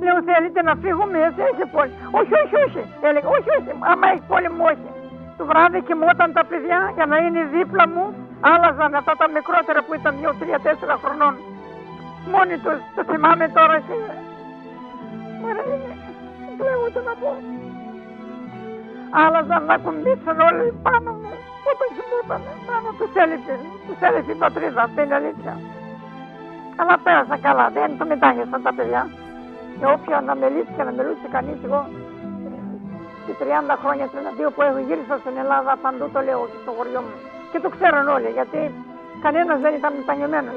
[0.05, 1.97] Λέω θέλετε να φύγουμε, έτσι έχει πόλεμο.
[2.19, 2.83] Όχι, όχι, όχι.
[3.07, 4.89] Έλεγα, όχι, όχι, άμα έχει πόλεμο, όχι.
[5.39, 8.05] Το βράδυ κοιμόταν τα παιδιά για να είναι δίπλα μου.
[8.41, 11.35] Άλλαζαν αυτά τα μικρότερα που ήταν 2, 3, 4 χρονών.
[12.33, 13.95] Μόνοι τους, το θυμάμαι τώρα και.
[15.43, 15.93] Μέρα είναι,
[16.93, 17.31] δεν να πω.
[19.11, 21.31] Άλλαζαν να κουμπίσουν όλοι πάνω μου.
[21.71, 23.55] Όταν κοιμόταν, πάνω τους έλειπε.
[23.87, 25.55] Τους έλειπε η πατρίδα, αυτή είναι αλήθεια.
[26.81, 29.03] Αλλά πέρασα καλά, δεν το μετάγεσαν τα παιδιά.
[29.79, 31.81] Και όποια αναμελήσει και αναμελούσε κανείς, εγώ
[33.27, 37.01] και 30 χρόνια, 32 που έχω γύρισα στην Ελλάδα, παντού το λέω και στο χωριό
[37.07, 37.17] μου.
[37.53, 38.61] Και το ξέρουν όλοι, γιατί
[39.25, 40.53] κανένας δεν ήταν μετανιωμένο.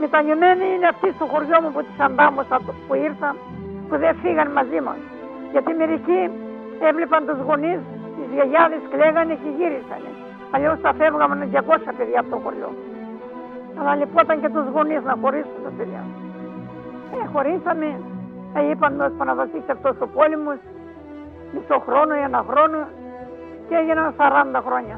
[0.00, 3.34] Μετανιωμένοι είναι αυτοί στο χωριό μου που τις αντάμωσα που ήρθαν,
[3.88, 5.00] που δεν φύγαν μαζί μας.
[5.52, 6.20] Γιατί μερικοί
[6.88, 7.80] έβλεπαν τους γονείς,
[8.16, 10.02] τις γιαγιάδες κλαίγανε και γύρισαν.
[10.54, 12.70] Αλλιώς θα φεύγαμε 200 παιδιά από το χωριό.
[13.78, 16.02] Αλλά λυπόταν και τους γονείς να χωρίσουν τα παιδιά.
[17.16, 17.88] Ε, χωρίσαμε,
[18.56, 20.58] ε, είπαμε ότι να βασίσει αυτός ο πόλεμος,
[21.52, 22.78] μισό χρόνο ή ένα χρόνο
[23.68, 24.96] και έγιναν 40 χρόνια.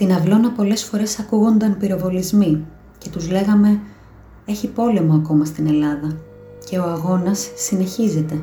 [0.00, 2.66] Στην αυλώνα πολλές φορές ακούγονταν πυροβολισμοί
[2.98, 3.80] και τους λέγαμε
[4.44, 6.16] «Έχει πόλεμο ακόμα στην Ελλάδα»
[6.68, 8.40] και ο αγώνας συνεχίζεται.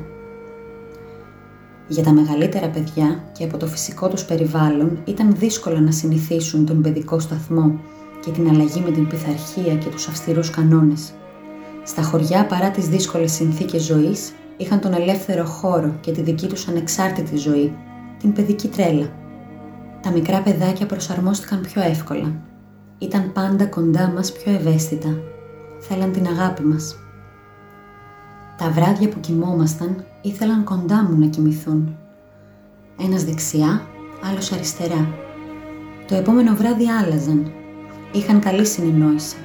[1.88, 6.82] Για τα μεγαλύτερα παιδιά και από το φυσικό τους περιβάλλον ήταν δύσκολο να συνηθίσουν τον
[6.82, 7.80] παιδικό σταθμό
[8.24, 11.12] και την αλλαγή με την πειθαρχία και τους αυστηρούς κανόνες.
[11.84, 16.68] Στα χωριά παρά τις δύσκολες συνθήκες ζωής είχαν τον ελεύθερο χώρο και τη δική τους
[16.68, 17.76] ανεξάρτητη ζωή,
[18.18, 19.26] την παιδική τρέλα.
[20.02, 22.32] Τα μικρά παιδάκια προσαρμόστηκαν πιο εύκολα.
[22.98, 25.08] Ήταν πάντα κοντά μας πιο ευαίσθητα.
[25.78, 26.96] Θέλαν την αγάπη μας.
[28.56, 31.96] Τα βράδια που κοιμόμασταν ήθελαν κοντά μου να κοιμηθούν.
[33.00, 33.86] Ένας δεξιά,
[34.22, 35.08] άλλος αριστερά.
[36.06, 37.52] Το επόμενο βράδυ άλλαζαν.
[38.12, 39.36] Είχαν καλή συνεννόηση.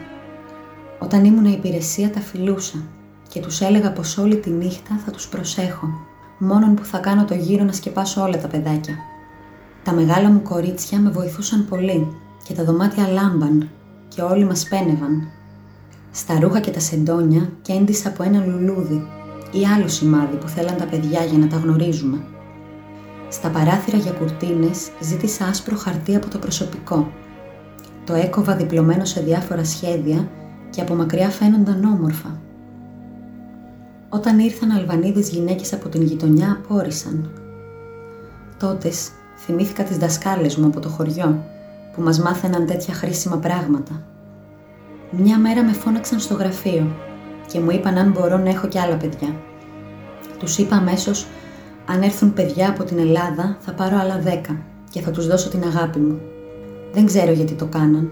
[0.99, 2.77] Όταν ήμουν υπηρεσία τα φιλούσα
[3.29, 5.87] και τους έλεγα πως όλη τη νύχτα θα τους προσέχω,
[6.37, 8.95] μόνον που θα κάνω το γύρο να σκεπάσω όλα τα παιδάκια.
[9.83, 12.07] Τα μεγάλα μου κορίτσια με βοηθούσαν πολύ
[12.43, 13.69] και τα δωμάτια λάμπαν
[14.07, 15.31] και όλοι μας πένευαν
[16.11, 19.07] στα ρούχα και τα σεντόνια κέντησα από ένα λουλούδι
[19.51, 22.23] ή άλλο σημάδι που θέλαν τα παιδιά για να τα γνωρίζουμε.
[23.29, 27.11] Στα παράθυρα για κουρτίνες ζήτησα άσπρο χαρτί από το προσωπικό.
[28.05, 30.29] Το έκοβα διπλωμένο σε διάφορα σχέδια
[30.69, 32.41] και από μακριά φαίνονταν όμορφα.
[34.09, 37.31] Όταν ήρθαν Αλβανίδες γυναίκες από την γειτονιά απόρρισαν.
[38.59, 39.11] Τότες
[39.45, 41.43] θυμήθηκα τις δασκάλες μου από το χωριό
[41.93, 44.01] που μας μάθαιναν τέτοια χρήσιμα πράγματα.
[45.11, 46.87] Μια μέρα με φώναξαν στο γραφείο
[47.51, 49.35] και μου είπαν αν μπορώ να έχω και άλλα παιδιά.
[50.39, 51.27] Τους είπα αμέσως
[51.85, 55.63] αν έρθουν παιδιά από την Ελλάδα θα πάρω άλλα δέκα και θα τους δώσω την
[55.63, 56.19] αγάπη μου.
[56.93, 58.09] Δεν ξέρω γιατί το κάναν.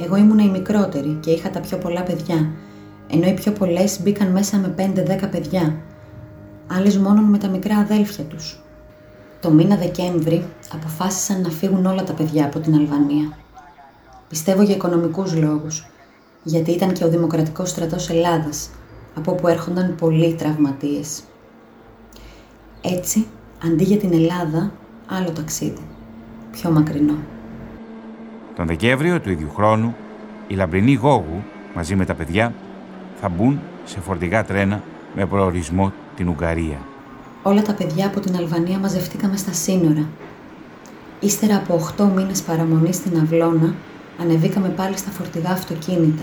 [0.00, 2.50] Εγώ ήμουν η μικρότερη και είχα τα πιο πολλά παιδιά,
[3.10, 5.76] ενώ οι πιο πολλές μπήκαν μέσα με 5-10 παιδιά.
[6.66, 8.62] Άλλες μόνο με τα μικρά αδέλφια τους.
[9.40, 13.36] Το μήνα Δεκέμβρη αποφάσισαν να φύγουν όλα τα παιδιά από την Αλβανία.
[14.28, 15.86] Πιστεύω για οικονομικούς λόγους
[16.42, 18.70] γιατί ήταν και ο Δημοκρατικός Στρατός Ελλάδας,
[19.14, 21.22] από όπου έρχονταν πολλοί τραυματίες.
[22.80, 23.26] Έτσι,
[23.64, 24.72] Αντί για την Ελλάδα,
[25.06, 25.86] άλλο ταξίδι.
[26.50, 27.14] Πιο μακρινό.
[28.56, 29.96] Τον Δεκέμβριο του ίδιου χρόνου,
[30.46, 31.42] οι λαμπρινοί Γόγου,
[31.74, 32.54] μαζί με τα παιδιά,
[33.20, 34.82] θα μπουν σε φορτηγά τρένα
[35.14, 36.78] με προορισμό την Ουγγαρία.
[37.42, 40.08] Όλα τα παιδιά από την Αλβανία μαζευτήκαμε στα σύνορα.
[41.20, 43.74] Ύστερα από 8 μήνες παραμονής στην Αυλώνα,
[44.20, 46.22] ανεβήκαμε πάλι στα φορτηγά αυτοκίνητα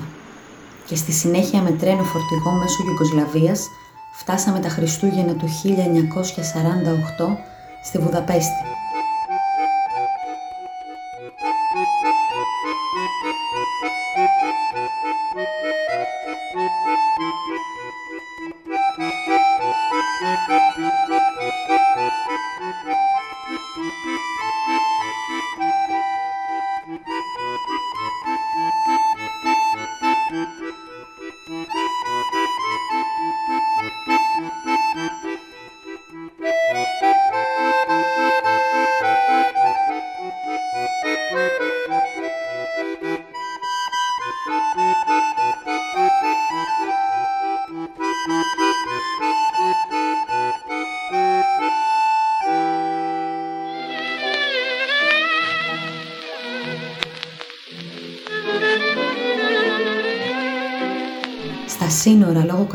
[0.86, 3.68] και στη συνέχεια με τρένο φορτηγό μέσω Ιουγκοσλαβίας
[4.14, 7.38] φτάσαμε τα Χριστούγεννα του 1948
[7.84, 8.64] στη Βουδαπέστη.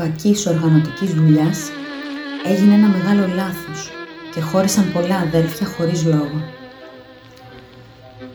[0.01, 1.69] Κακής οργανωτικής δουλειάς
[2.45, 3.91] έγινε ένα μεγάλο λάθος
[4.33, 6.41] και χώρισαν πολλά αδέλφια χωρίς λόγο.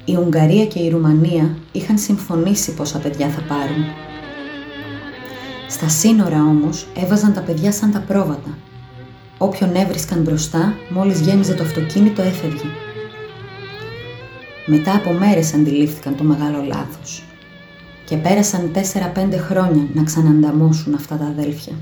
[0.05, 3.85] Η Ουγγαρία και η Ρουμανία είχαν συμφωνήσει πόσα παιδιά θα πάρουν.
[5.69, 8.59] Στα σύνορα όμως έβαζαν τα παιδιά σαν τα πρόβατα.
[9.39, 12.69] Όποιον έβρισκαν μπροστά, μόλις γέμιζε το αυτοκίνητο έφευγε.
[14.67, 17.26] Μετά από μέρες αντιλήφθηκαν το μεγάλο λάθος
[18.07, 18.79] και πέρασαν 4-5
[19.39, 21.73] χρόνια να ξανανταμώσουν αυτά τα αδέλφια.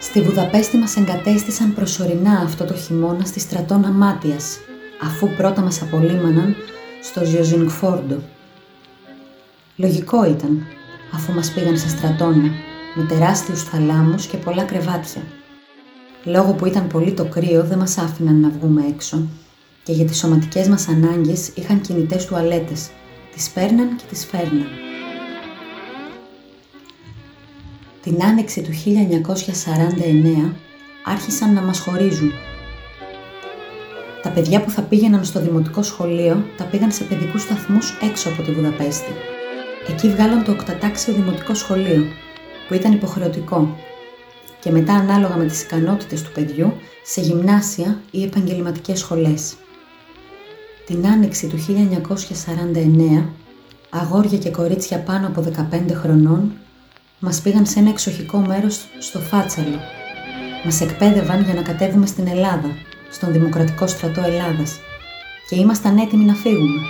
[0.00, 4.58] Στη Βουδαπέστη μας εγκατέστησαν προσωρινά αυτό το χειμώνα στη στρατόνα Μάτιας,
[5.02, 6.56] αφού πρώτα μας απολύμαναν
[7.02, 8.22] στο Ζιοζινγκφόρντο.
[9.76, 10.66] Λογικό ήταν,
[11.14, 12.50] αφού μας πήγαν σε στρατόνα,
[12.94, 15.22] με τεράστιους θαλάμους και πολλά κρεβάτια.
[16.24, 19.28] Λόγω που ήταν πολύ το κρύο δεν μας άφηναν να βγούμε έξω
[19.82, 22.90] και για τις σωματικές μας ανάγκες είχαν κινητές τουαλέτες
[23.34, 24.66] τις παίρναν και τις φέρναν.
[28.02, 28.70] Την άνοιξη του
[30.48, 30.54] 1949
[31.04, 32.32] άρχισαν να μας χωρίζουν.
[34.22, 38.42] Τα παιδιά που θα πήγαιναν στο δημοτικό σχολείο τα πήγαν σε παιδικούς σταθμούς έξω από
[38.42, 39.12] τη Βουδαπέστη.
[39.88, 42.06] Εκεί βγάλαν το οκτατάξιο δημοτικό σχολείο,
[42.68, 43.76] που ήταν υποχρεωτικό
[44.60, 49.54] και μετά ανάλογα με τις ικανότητες του παιδιού σε γυμνάσια ή επαγγελματικές σχολές.
[50.86, 51.56] Την άνοιξη του
[53.16, 53.24] 1949,
[53.90, 56.52] αγόρια και κορίτσια πάνω από 15 χρονών
[57.18, 59.78] μας πήγαν σε ένα εξοχικό μέρος στο Φάτσαλο.
[60.64, 62.68] Μας εκπαίδευαν για να κατέβουμε στην Ελλάδα,
[63.10, 64.78] στον Δημοκρατικό Στρατό Ελλάδας
[65.48, 66.80] και ήμασταν έτοιμοι να φύγουμε.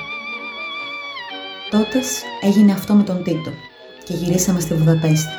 [1.71, 3.51] Τότες έγινε αυτό με τον Τίτο
[4.05, 5.37] και γυρίσαμε στη Βουδαπέστη.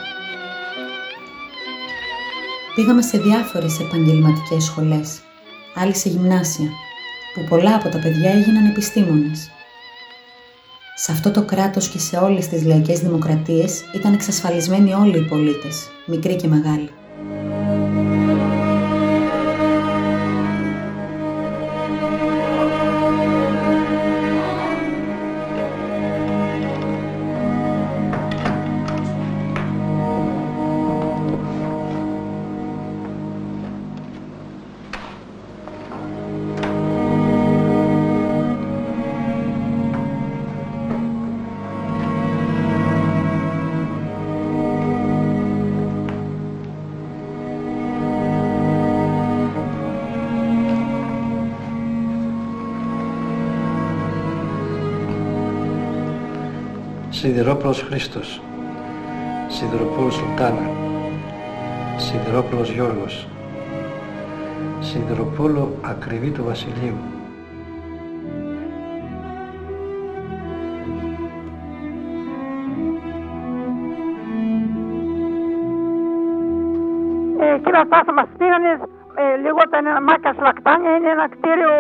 [2.76, 5.20] Πήγαμε σε διάφορες επαγγελματικές σχολές,
[5.76, 6.70] άλλοι σε γυμνάσια
[7.34, 9.52] που πολλά από τα παιδιά έγιναν επιστήμονες.
[10.96, 15.90] Σε αυτό το κράτος και σε όλες τις λαϊκές δημοκρατίες ήταν εξασφαλισμένοι όλοι οι πολίτες,
[16.06, 16.90] μικροί και μεγάλοι.
[57.24, 58.42] Σιδηρόπλος Χρήστος
[59.48, 60.70] Σιδηροπούλος Σουλτάνα
[61.98, 63.28] Σιδηρόπλος Γιώργος.
[64.80, 66.98] Σιδηροπούλο Ακριβή του Βασιλείου.
[77.40, 78.72] Ε, κύριε Τάσο μας πήγανε
[79.16, 80.96] ε, λίγο τα Μάκας Λακτάνια.
[80.96, 81.72] Είναι ένα κτίριο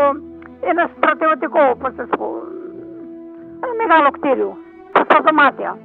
[0.69, 2.25] ένα στρατιωτικό όπως σας πω.
[3.63, 4.57] Ένα μεγάλο κτίριο.
[4.57, 4.72] στα
[5.25, 5.77] δωμάτια.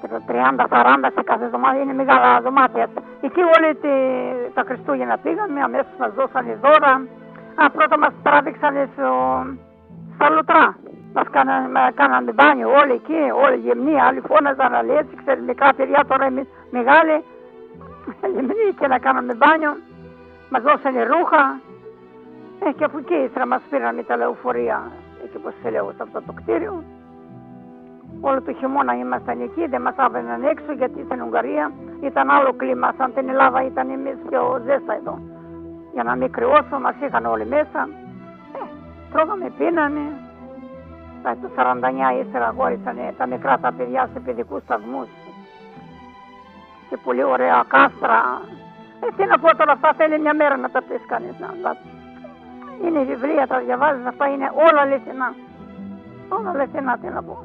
[0.00, 0.32] Και το 30-40
[1.14, 2.88] σε κάθε δωμάτιο είναι μεγάλα δωμάτια.
[3.20, 3.92] Εκεί όλοι τη,
[4.54, 6.92] τα Χριστούγεννα πήγαμε, αμέσως μας δώσανε δώρα.
[7.62, 9.08] Α, πρώτα μας τράβηξαν στο,
[10.14, 10.76] στα λουτρά.
[11.14, 16.04] Μας κάνανε, κάνανε μπάνιο όλοι εκεί, όλοι γυμνοί, άλλοι φώναζαν, άλλοι έτσι, ξέρετε, μικρά παιδιά
[16.08, 17.24] τώρα είναι μεγάλοι,
[18.34, 19.72] γυμνοί και να κάναμε μπάνιο.
[20.50, 21.60] μας δώσανε ρούχα
[22.64, 24.90] ε, και αφού και ύστερα μας πήραν τα λεωφορεία
[25.24, 26.84] εκεί πως σε λέω σε αυτό το κτίριο
[28.20, 32.94] όλο το χειμώνα ήμασταν εκεί, δεν μας άβαιναν έξω γιατί στην Ουγγαρία ήταν άλλο κλίμα,
[32.98, 35.18] σαν την Ελλάδα ήταν εμείς πιο ζέστα εδώ.
[35.92, 37.88] Για να μην κρυώσω, μας είχαν όλοι μέσα.
[38.58, 38.62] Ε,
[39.12, 40.00] τρώγαμε, πίνανε.
[41.22, 45.08] Το 49 ύστερα αγόρισαν τα μικρά τα παιδιά σε παιδικούς σταθμούς.
[46.88, 48.42] Και πολύ ωραία κάστρα.
[49.00, 51.38] Ε, τι να πω τώρα, αυτά θέλει μια μέρα να τα πεις κανείς.
[51.38, 51.76] Να,
[52.84, 55.34] είναι βιβλία, τα διαβάζεις, αυτά είναι όλα αληθινά.
[56.28, 57.44] Όλα αληθινά, τι να πω.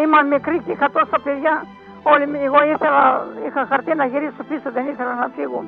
[0.00, 1.66] Ήμουν μικρή και είχα τόσα παιδιά.
[2.02, 5.64] Όλοι, εγώ ήθελα, είχα χαρτί να γυρίσω πίσω, δεν ήθελα να φύγω.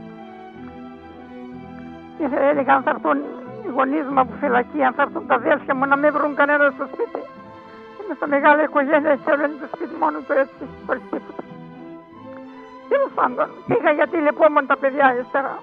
[2.19, 3.19] Ήθελα, έλεγα αν θα έρθουν
[3.65, 6.73] οι γονείς μου από φυλακή, αν θα έρθουν τα αδέρφια μου να μην βρουν κανένα
[6.77, 7.21] στο σπίτι.
[7.99, 11.43] Είμαι στα μεγάλη οικογένεια και όλο το σπίτι μόνο του έτσι, χωρί τίποτα.
[12.89, 15.55] Τέλος πάντων, πήγα γιατί λεπόμουν τα παιδιά ύστερα.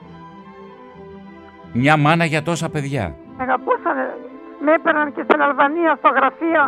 [1.73, 3.15] Μια μάνα για τόσα παιδιά.
[3.37, 3.97] Αγαπούσαν,
[4.63, 6.63] με έπαιρναν και στην Αλβανία στο γραφείο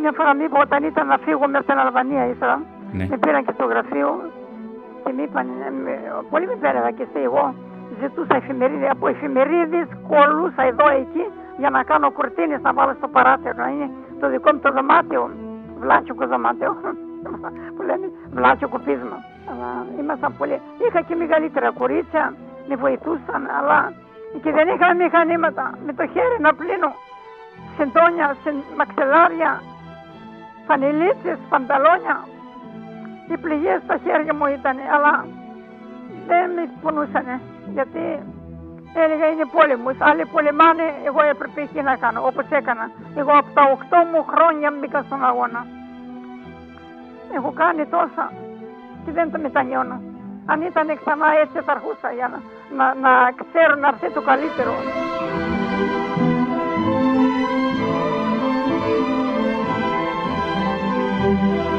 [0.00, 2.58] μια φορά μου είπα όταν ήταν να φύγω μέσα στην Αλβανία ήθελα.
[2.92, 3.06] Ναι.
[3.10, 4.08] Με πήραν και στο γραφείο
[5.04, 5.46] και μου είπαν,
[6.30, 7.54] πολύ με πέραγα και σε εγώ
[8.00, 8.90] ζητούσα εφημερίδες.
[8.90, 11.24] Από εφημερίδες κολούσα εδώ εκεί
[11.62, 13.54] για να κάνω κουρτίνες να βάλω στο παράθυρο.
[13.56, 13.90] Να είναι
[14.20, 15.30] το δικό μου το δωμάτιο.
[15.80, 16.76] Βλάτσικο δωμάτιο.
[17.74, 19.18] που λένε βλάτσικο πείσμα.
[19.50, 19.68] Αλλά
[20.00, 20.60] ήμασταν πολύ.
[20.84, 22.34] Είχα και μεγαλύτερα κορίτσια,
[22.68, 23.92] με βοηθούσαν, αλλά
[24.42, 26.90] και δεν είχα μηχανήματα με το χέρι να πλύνω
[27.76, 28.36] συντόνια,
[28.76, 29.50] μαξελάρια,
[30.70, 32.16] φανελίτσες, πανταλόνια.
[33.30, 35.12] Οι πληγές στα χέρια μου ήταν, αλλά
[36.28, 37.26] δεν με πονούσαν
[37.76, 38.02] γιατί
[39.02, 39.96] έλεγα είναι πόλεμος.
[40.08, 42.84] Άλλοι πολεμάνε, εγώ έπρεπε εκεί να κάνω, όπως έκανα.
[43.20, 45.60] Εγώ από τα 8 μου χρόνια μπήκα στον αγώνα.
[47.36, 48.24] Έχω κάνει τόσα
[49.04, 49.96] και δεν τα μετανιώνω.
[50.52, 52.38] Αν ήταν ξανά έτσι θα αρχούσα για να,
[52.78, 54.72] να, να ξέρω να έρθει το καλύτερο.
[61.30, 61.69] Και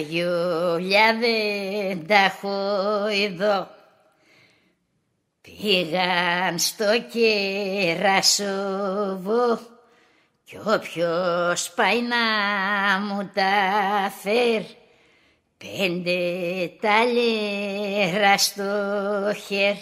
[0.00, 3.68] Τα βιούλια δεν τα έχω εδώ.
[5.40, 6.84] Πήγαν στο
[7.92, 9.58] κερασόβο
[10.44, 12.16] κι όποιος πάει να
[13.00, 13.52] μου τα
[14.22, 14.62] φέρ.
[15.58, 16.18] Πέντε
[16.80, 18.64] ταλέρα στο
[19.46, 19.74] χέρ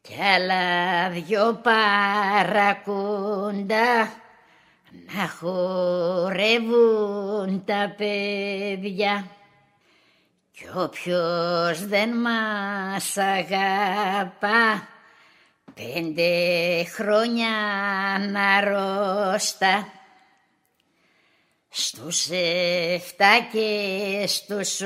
[0.00, 1.60] κι άλλα δυο
[2.42, 3.06] παρακούντα
[5.14, 6.84] να χορεύουν
[7.64, 9.30] τα παιδιά.
[10.52, 14.88] Κι όποιος δεν μας αγαπά
[15.74, 16.30] πέντε
[16.84, 17.48] χρόνια
[18.30, 19.92] να ρώστα.
[21.68, 24.80] Στους εφτά και στους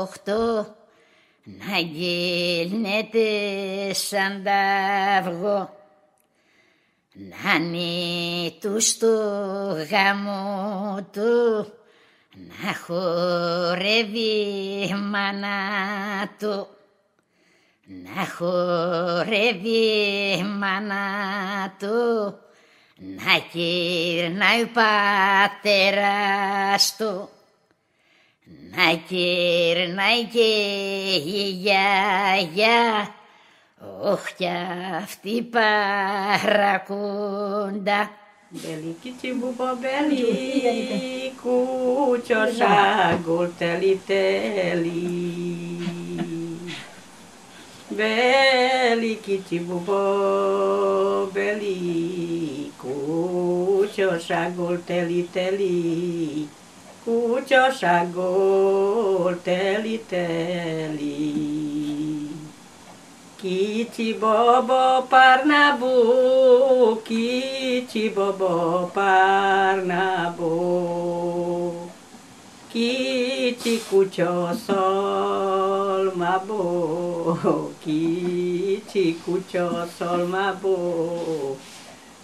[0.00, 0.76] οχτώ
[1.42, 3.28] να γυρνέτε
[3.92, 4.60] σαν τα
[5.18, 5.85] αυγό
[7.18, 9.06] Νάνι του στο
[9.90, 11.72] γάμο του
[12.30, 14.24] να χορεύει
[15.10, 15.58] μάνα
[16.38, 16.66] του.
[17.86, 19.82] Να χορεύει
[20.58, 21.06] μάνα
[21.78, 22.38] του
[22.96, 24.70] να κυρνάει ο
[25.52, 27.28] πατέρας του.
[28.70, 30.44] Να κυρνάει και
[31.26, 33.14] η γιαγιά
[33.80, 34.48] Ωχ κι
[35.02, 35.42] αυτή
[36.82, 38.10] παρακούντα.
[38.48, 44.92] Μπελίκι τσιμπούμπο μπελί, κούτσο σάγκολ τέλει τέλει.
[47.88, 50.00] Μπελίκι τσιμπούμπο
[51.32, 56.48] μπελί, κούτσο σάγκολ τέλει τέλει.
[57.04, 61.34] Κούτσο σάγκολ τέλει τέλει.
[63.46, 70.50] Kichi bobo parnabu, kichi bobo parnabu.
[72.72, 81.56] Kichi kucho sol mabo, kichi kucho sol mabo.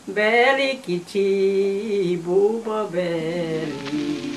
[0.09, 4.32] Beli kichi bubo beli.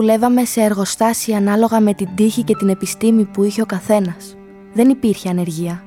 [0.00, 4.36] Δουλεύαμε σε εργοστάσια ανάλογα με την τύχη και την επιστήμη που είχε ο καθένας.
[4.72, 5.82] Δεν υπήρχε ανεργία.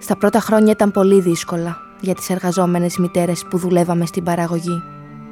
[0.00, 4.82] Στα πρώτα χρόνια ήταν πολύ δύσκολα για τις εργαζόμενες μητέρες που δουλεύαμε στην παραγωγή.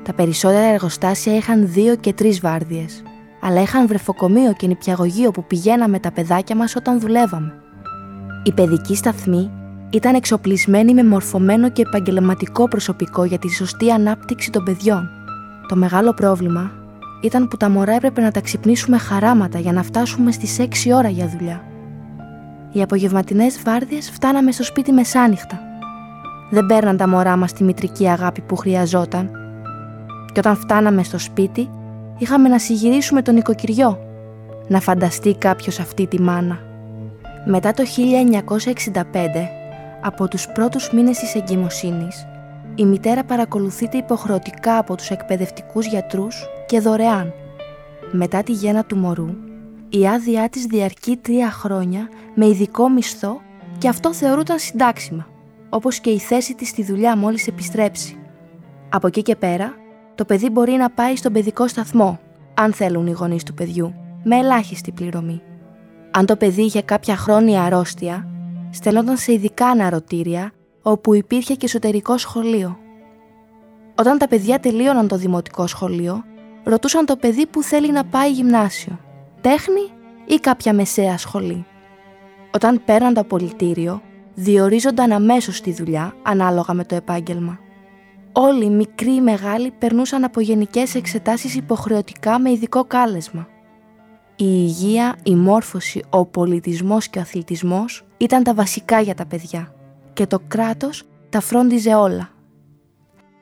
[0.03, 3.03] Τα περισσότερα εργοστάσια είχαν δύο και τρεις βάρδιες,
[3.41, 7.55] αλλά είχαν βρεφοκομείο και νηπιαγωγείο που πηγαίναμε τα παιδάκια μας όταν δουλεύαμε.
[8.43, 9.51] Η παιδική σταθμή
[9.91, 15.09] ήταν εξοπλισμένη με μορφωμένο και επαγγελματικό προσωπικό για τη σωστή ανάπτυξη των παιδιών.
[15.69, 16.80] Το μεγάλο πρόβλημα
[17.21, 21.09] ήταν που τα μωρά έπρεπε να τα ξυπνήσουμε χαράματα για να φτάσουμε στις 6 ώρα
[21.09, 21.65] για δουλειά.
[22.73, 25.61] Οι απογευματινές βάρδιες φτάναμε στο σπίτι μεσάνυχτα.
[26.51, 29.31] Δεν παίρναν τα μωρά μας τη μητρική αγάπη που χρειαζόταν.
[30.33, 31.71] Και όταν φτάναμε στο σπίτι,
[32.19, 33.99] είχαμε να συγυρίσουμε τον οικοκυριό.
[34.69, 36.59] Να φανταστεί κάποιος αυτή τη μάνα.
[37.47, 39.49] Μετά το 1965,
[40.03, 42.27] από τους πρώτους μήνες της εγκυμοσύνης,
[42.75, 47.33] η μητέρα παρακολουθείται υποχρεωτικά από τους εκπαιδευτικούς γιατρούς και δωρεάν.
[48.13, 49.29] Μετά τη γέννα του μωρού,
[49.89, 53.41] η άδειά της διαρκεί τρία χρόνια με ειδικό μισθό
[53.79, 55.27] και αυτό θεωρούταν συντάξιμα,
[55.69, 58.17] όπως και η θέση της στη δουλειά μόλις επιστρέψει.
[58.89, 59.75] Από εκεί και πέρα,
[60.15, 62.21] το παιδί μπορεί να πάει στον παιδικό σταθμό,
[62.55, 63.95] αν θέλουν οι γονείς του παιδιού,
[64.25, 65.43] με ελάχιστη πληρωμή.
[66.11, 68.27] Αν το παιδί είχε κάποια χρόνια αρρώστια,
[68.71, 70.53] στελνόταν σε ειδικά αναρωτήρια,
[70.83, 72.79] όπου υπήρχε και εσωτερικό σχολείο.
[73.95, 76.25] Όταν τα παιδιά τελείωναν το δημοτικό σχολείο,
[76.65, 78.99] ρωτούσαν το παιδί που θέλει να πάει γυμνάσιο,
[79.41, 79.91] τέχνη
[80.27, 81.67] ή κάποια μεσαία σχολή.
[82.55, 84.03] Όταν παίρναν το απολυτήριο,
[84.35, 87.59] διορίζονταν αμέσως στη δουλειά ανάλογα με το επάγγελμα.
[88.33, 93.49] Όλοι, μικροί ή μεγάλοι, περνούσαν από γενικές εξετάσεις υποχρεωτικά με ειδικό κάλεσμα.
[94.37, 99.75] Η υγεία, η μόρφωση, ο πολιτισμός και ο αθλητισμός ήταν τα βασικά για τα παιδιά
[100.13, 102.31] και το κράτος τα φρόντιζε όλα.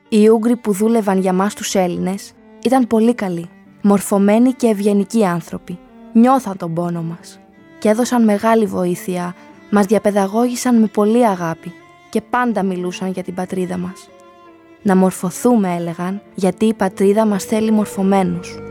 [0.09, 3.49] Οι Ούγγροι που δούλευαν για μας τους Έλληνες ήταν πολύ καλοί,
[3.81, 5.79] μορφωμένοι και ευγενικοί άνθρωποι.
[6.13, 7.39] Νιώθαν τον πόνο μας
[7.79, 9.35] και έδωσαν μεγάλη βοήθεια,
[9.71, 11.73] μας διαπαιδαγώγησαν με πολύ αγάπη
[12.09, 14.09] και πάντα μιλούσαν για την πατρίδα μας.
[14.81, 18.68] Να μορφωθούμε έλεγαν γιατί η πατρίδα μας θέλει μορφωμένους.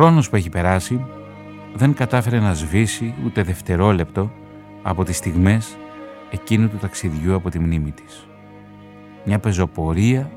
[0.00, 1.04] Χρόνος που έχει περάσει
[1.74, 4.30] δεν κατάφερε να σβήσει ούτε δευτερόλεπτο
[4.82, 5.76] από τις στιγμές
[6.30, 8.26] εκείνου του ταξιδιού από τη μνήμη της.
[9.24, 10.30] Μια πεζοπορία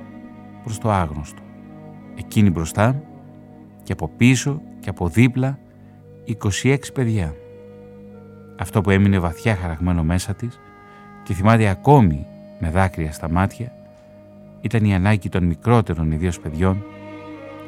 [0.64, 1.41] προς το άγνωστο.
[2.16, 3.01] Εκείνη μπροστά
[3.84, 5.59] και από πίσω και από δίπλα
[6.64, 7.34] 26 παιδιά.
[8.59, 10.59] Αυτό που έμεινε βαθιά χαραγμένο μέσα της
[11.24, 12.26] και θυμάται ακόμη
[12.59, 13.72] με δάκρυα στα μάτια
[14.61, 16.84] ήταν η ανάγκη των μικρότερων ιδίως παιδιών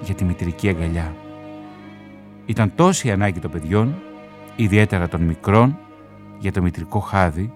[0.02, 1.16] για τη μητρική αγκαλιά.
[2.46, 3.96] Ήταν τόση η ανάγκη των παιδιών,
[4.56, 5.78] ιδιαίτερα των μικρών,
[6.40, 7.54] για το μητρικό χάδι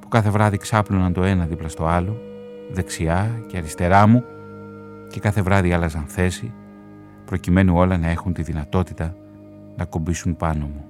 [0.00, 2.20] που κάθε βράδυ ξάπλωναν το ένα δίπλα στο άλλο,
[2.70, 4.24] δεξιά και αριστερά μου
[5.10, 6.52] και κάθε βράδυ άλλαζαν θέση
[7.24, 9.14] προκειμένου όλα να έχουν τη δυνατότητα
[9.76, 10.84] να κουμπίσουν πάνω μου.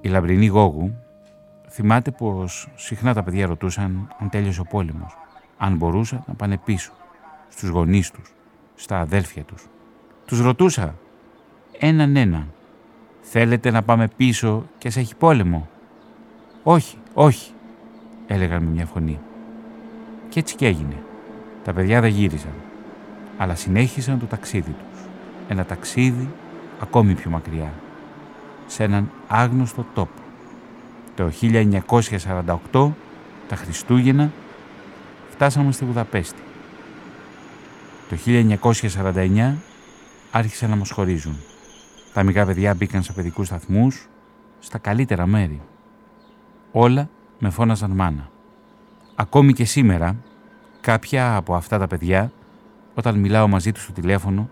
[0.00, 0.94] Η λαμπρινή Γόγου
[1.68, 5.16] θυμάται πως συχνά τα παιδιά ρωτούσαν αν τέλειωσε ο πόλεμος,
[5.56, 6.92] αν μπορούσαν να πάνε πίσω,
[7.48, 8.32] στους γονείς τους,
[8.74, 9.66] στα αδέλφια τους.
[10.24, 10.94] Τους ρωτούσα,
[11.78, 12.52] έναν έναν,
[13.20, 15.68] θέλετε να πάμε πίσω και σε έχει πόλεμο;
[16.62, 17.52] Όχι, όχι,
[18.26, 19.18] έλεγαν με μια φωνή.
[20.28, 20.96] Και έτσι και έγινε.
[21.64, 22.52] Τα παιδιά δεν γύρισαν,
[23.38, 25.00] αλλά συνέχισαν το ταξίδι τους.
[25.48, 26.28] Ένα ταξίδι
[26.80, 27.72] ακόμη πιο μακριά,
[28.66, 30.20] σε έναν άγνωστο τόπο.
[31.14, 31.30] Το
[32.72, 32.90] 1948,
[33.48, 34.30] τα Χριστούγεννα,
[35.28, 36.42] φτάσαμε στη Βουδαπέστη.
[38.08, 39.54] Το 1949
[40.30, 41.36] άρχισαν να μας χωρίζουν.
[42.12, 44.08] Τα μικρά παιδιά μπήκαν σε παιδικούς σταθμούς,
[44.58, 45.60] στα καλύτερα μέρη.
[46.72, 48.30] Όλα με φώναζαν μάνα.
[49.14, 50.16] Ακόμη και σήμερα,
[50.80, 52.32] κάποια από αυτά τα παιδιά,
[52.94, 54.48] όταν μιλάω μαζί τους στο τηλέφωνο,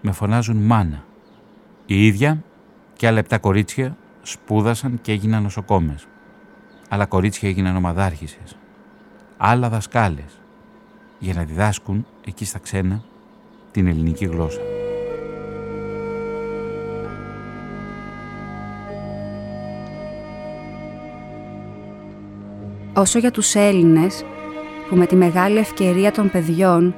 [0.00, 1.04] με φωνάζουν μάνα.
[1.86, 2.42] Η ίδια
[2.96, 6.06] και άλλα επτά κορίτσια σπούδασαν και έγιναν νοσοκόμες.
[6.88, 8.56] Άλλα κορίτσια έγιναν ομαδάρχησες.
[9.36, 10.40] Άλλα δασκάλες.
[11.18, 13.02] Για να διδάσκουν εκεί στα ξένα
[13.70, 14.75] την ελληνική γλώσσα.
[22.98, 24.24] Όσο για τους Έλληνες,
[24.88, 26.94] που με τη μεγάλη ευκαιρία των παιδιών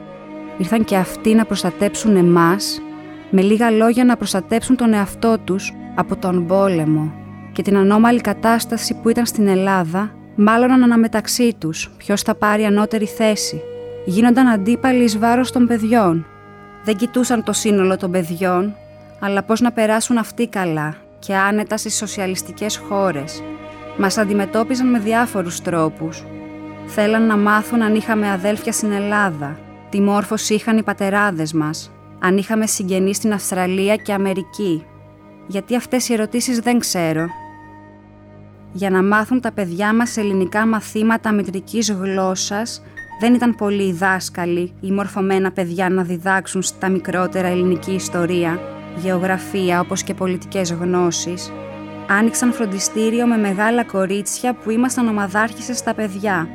[0.58, 2.82] ήρθαν και αυτοί να προστατέψουν εμάς,
[3.30, 7.12] με λίγα λόγια να προστατέψουν τον εαυτό τους από τον πόλεμο
[7.52, 13.06] και την ανώμαλη κατάσταση που ήταν στην Ελλάδα, μάλλον αναμεταξύ τους ποιος θα πάρει ανώτερη
[13.06, 13.60] θέση.
[14.04, 16.26] Γίνονταν αντίπαλοι εις βάρος των παιδιών.
[16.84, 18.74] Δεν κοιτούσαν το σύνολο των παιδιών,
[19.20, 23.42] αλλά πώς να περάσουν αυτοί καλά και άνετα στις σοσιαλιστικές χώρες.
[24.00, 26.24] Μας αντιμετώπιζαν με διάφορους τρόπους.
[26.86, 29.58] Θέλαν να μάθουν αν είχαμε αδέλφια στην Ελλάδα,
[29.90, 34.84] τι μόρφωση είχαν οι πατεράδες μας, αν είχαμε συγγενείς στην Αυστραλία και Αμερική.
[35.46, 37.26] Γιατί αυτές οι ερωτήσεις δεν ξέρω.
[38.72, 42.82] Για να μάθουν τα παιδιά μας ελληνικά μαθήματα μητρικής γλώσσας,
[43.20, 48.60] δεν ήταν πολλοί οι δάσκαλοι ή μορφωμένα παιδιά να διδάξουν στα μικρότερα ελληνική ιστορία,
[48.96, 51.52] γεωγραφία όπως και πολιτικές γνώσεις.
[52.10, 56.48] Άνοιξαν φροντιστήριο με μεγάλα κορίτσια που ήμασταν ομαδάρχησες στα παιδιά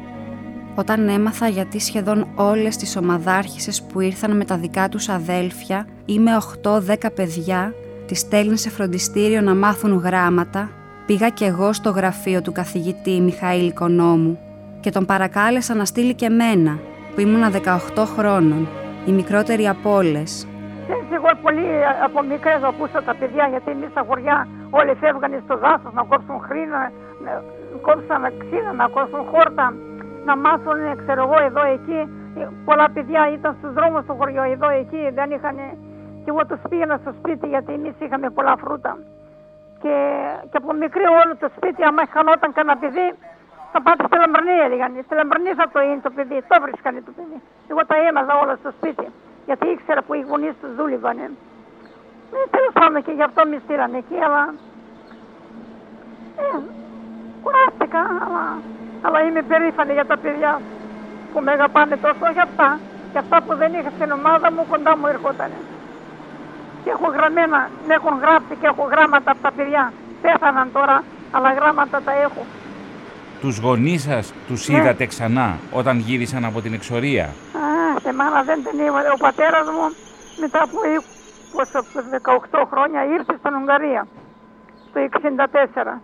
[0.76, 6.20] όταν έμαθα γιατί σχεδόν όλες τις ομαδάρχησες που ήρθαν με τα δικά τους αδέλφια ή
[6.20, 6.32] με
[6.64, 6.80] 8-10
[7.16, 7.74] παιδιά,
[8.08, 10.70] τις στέλνει σε φροντιστήριο να μάθουν γράμματα,
[11.06, 14.40] πήγα κι εγώ στο γραφείο του καθηγητή Μιχαήλ Οικονόμου
[14.80, 16.80] και τον παρακάλεσα να στείλει και μένα,
[17.16, 17.52] που ήμουνα
[17.96, 18.68] 18 χρόνων,
[19.06, 20.48] η μικρότερη από όλες.
[21.14, 21.68] Εγώ πολύ
[22.04, 24.48] από μικρές ακούσα τα παιδιά γιατί εμεί στα χωριά
[24.80, 26.92] όλοι φεύγανε στο δάσος να κόψουν χρήνα,
[27.26, 27.32] να
[27.86, 29.74] κόψουν ξύνα, να κόψουν χόρτα
[30.26, 32.00] να μάθουν, ξέρω εγώ, εδώ εκεί.
[32.66, 35.58] Πολλά παιδιά ήταν στους δρόμους στο χωριό, εδώ εκεί δεν είχαν.
[36.24, 38.98] Και εγώ τους πήγαινα στο σπίτι γιατί εμείς είχαμε πολλά φρούτα.
[39.82, 39.96] Και,
[40.50, 43.08] και από μικρή όλο το σπίτι, άμα χανόταν κανένα παιδί,
[43.72, 44.92] θα πάτε στη λαμπρνή, έλεγαν.
[45.06, 47.38] Στη λαμπρνή θα το είναι το παιδί, το βρίσκανε το παιδί.
[47.72, 49.08] Εγώ τα έμαζα όλα στο σπίτι,
[49.48, 51.20] γιατί ήξερα που οι γονείς τους δούλευαν.
[52.36, 54.44] Ε, Τέλο πάντων και γι' αυτό με στείλανε εκεί, αλλά.
[56.42, 56.58] Ε,
[57.44, 58.44] κουράστηκα, αλλά
[59.06, 60.62] αλλά είμαι περήφανη για τα παιδιά
[61.34, 62.80] που με αγαπάνε τόσο για αυτά.
[63.12, 65.52] Και αυτά που δεν είχα στην ομάδα μου κοντά μου έρχονταν.
[66.84, 69.94] Και έχω γραμμένα, με έχουν γράψει και έχω γράμματα από τα παιδιά.
[70.22, 72.46] Πέθαναν τώρα, αλλά γράμματα τα έχω.
[73.42, 74.78] Τους γονείς σας τους ναι.
[74.78, 79.12] είδατε ξανά όταν γύρισαν από την εξορία; Α, σε μάνα δεν την είδα.
[79.14, 79.96] Ο πατέρας μου
[80.40, 80.78] μετά από
[82.52, 84.08] 18 χρόνια ήρθε στην Ουγγαρία
[84.94, 86.00] το 64.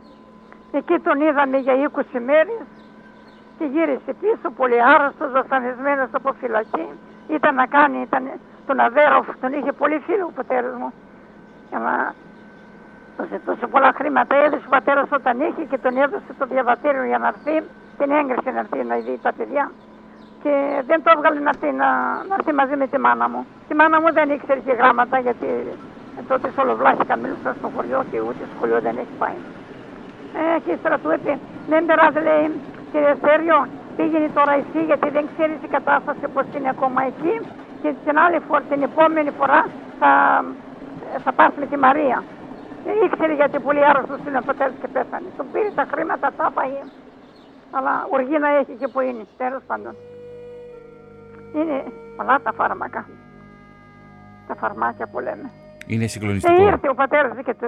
[0.72, 2.66] Εκεί τον είδαμε για 20 μέρες
[3.58, 6.88] και γύρισε πίσω πολύ άρρωστος, βασανισμένος από φυλακή.
[7.28, 8.32] Ήταν να κάνει, ήταν
[8.66, 10.93] τον Αβέροφ, τον είχε πολύ φίλο ο πατέρας μου.
[11.72, 12.14] Αλλά
[13.18, 17.18] τόσο, τόσο πολλά χρήματα έδωσε ο πατέρας όταν είχε και τον έδωσε το διαβατήριο για
[17.18, 17.68] να έρθει.
[17.97, 19.72] Την έγκρισε να έρθει να δει τα παιδιά.
[20.43, 20.53] Και
[20.89, 21.89] δεν το έβγαλε να έρθει, να,
[22.29, 23.45] να έρθει μαζί με τη μάνα μου.
[23.67, 25.47] Τη μάνα μου δεν ήξερε και γράμματα γιατί
[26.19, 29.39] Ε, τότε σολοβλάχηκαν, μίλησαν στο χωριό και ούτε σχολείο δεν έχει πάει.
[30.39, 32.45] Ε, και ύστερα του είπε, δεν περάζει λέει,
[32.91, 33.57] κύριε Σέριο,
[33.97, 37.33] πήγαινε τώρα εσύ γιατί δεν ξέρεις η κατάσταση πώ είναι ακόμα εκεί
[37.81, 39.59] και την άλλη φορά, την επόμενη φορά
[39.99, 40.11] θα,
[41.23, 42.23] θα πας με τη Μαρία.
[42.85, 45.27] Δεν ήξερε γιατί πολύ άρρωστος είναι ο πατέρα και πέθανε.
[45.37, 46.77] Του πήρε τα χρήματα, τα πάει.
[47.71, 49.93] Αλλά οργή να έχει και που είναι, τέλος πάντων.
[51.56, 51.84] Είναι
[52.18, 53.08] πολλά τα φάρμακα.
[54.47, 55.52] Τα φαρμάκια που λέμε.
[55.88, 56.56] Είναι συγκλονιστικό.
[56.56, 57.68] Και ήρθε ο πατέρας και το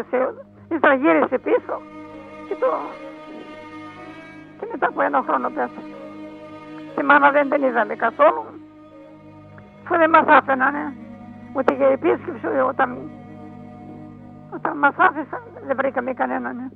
[0.74, 1.76] ύστερα γύρισε πίσω
[2.48, 2.68] και το.
[4.60, 5.92] Και μετά από ένα χρόνο πέθανε.
[6.96, 8.44] Τη μάνα δεν την είδαμε καθόλου.
[9.84, 10.76] Αφού δεν μας άφηναν
[11.54, 13.10] ούτε για επίσκεψη όταν,
[14.54, 16.72] όταν μας άφησαν δεν βρήκαμε κανέναν.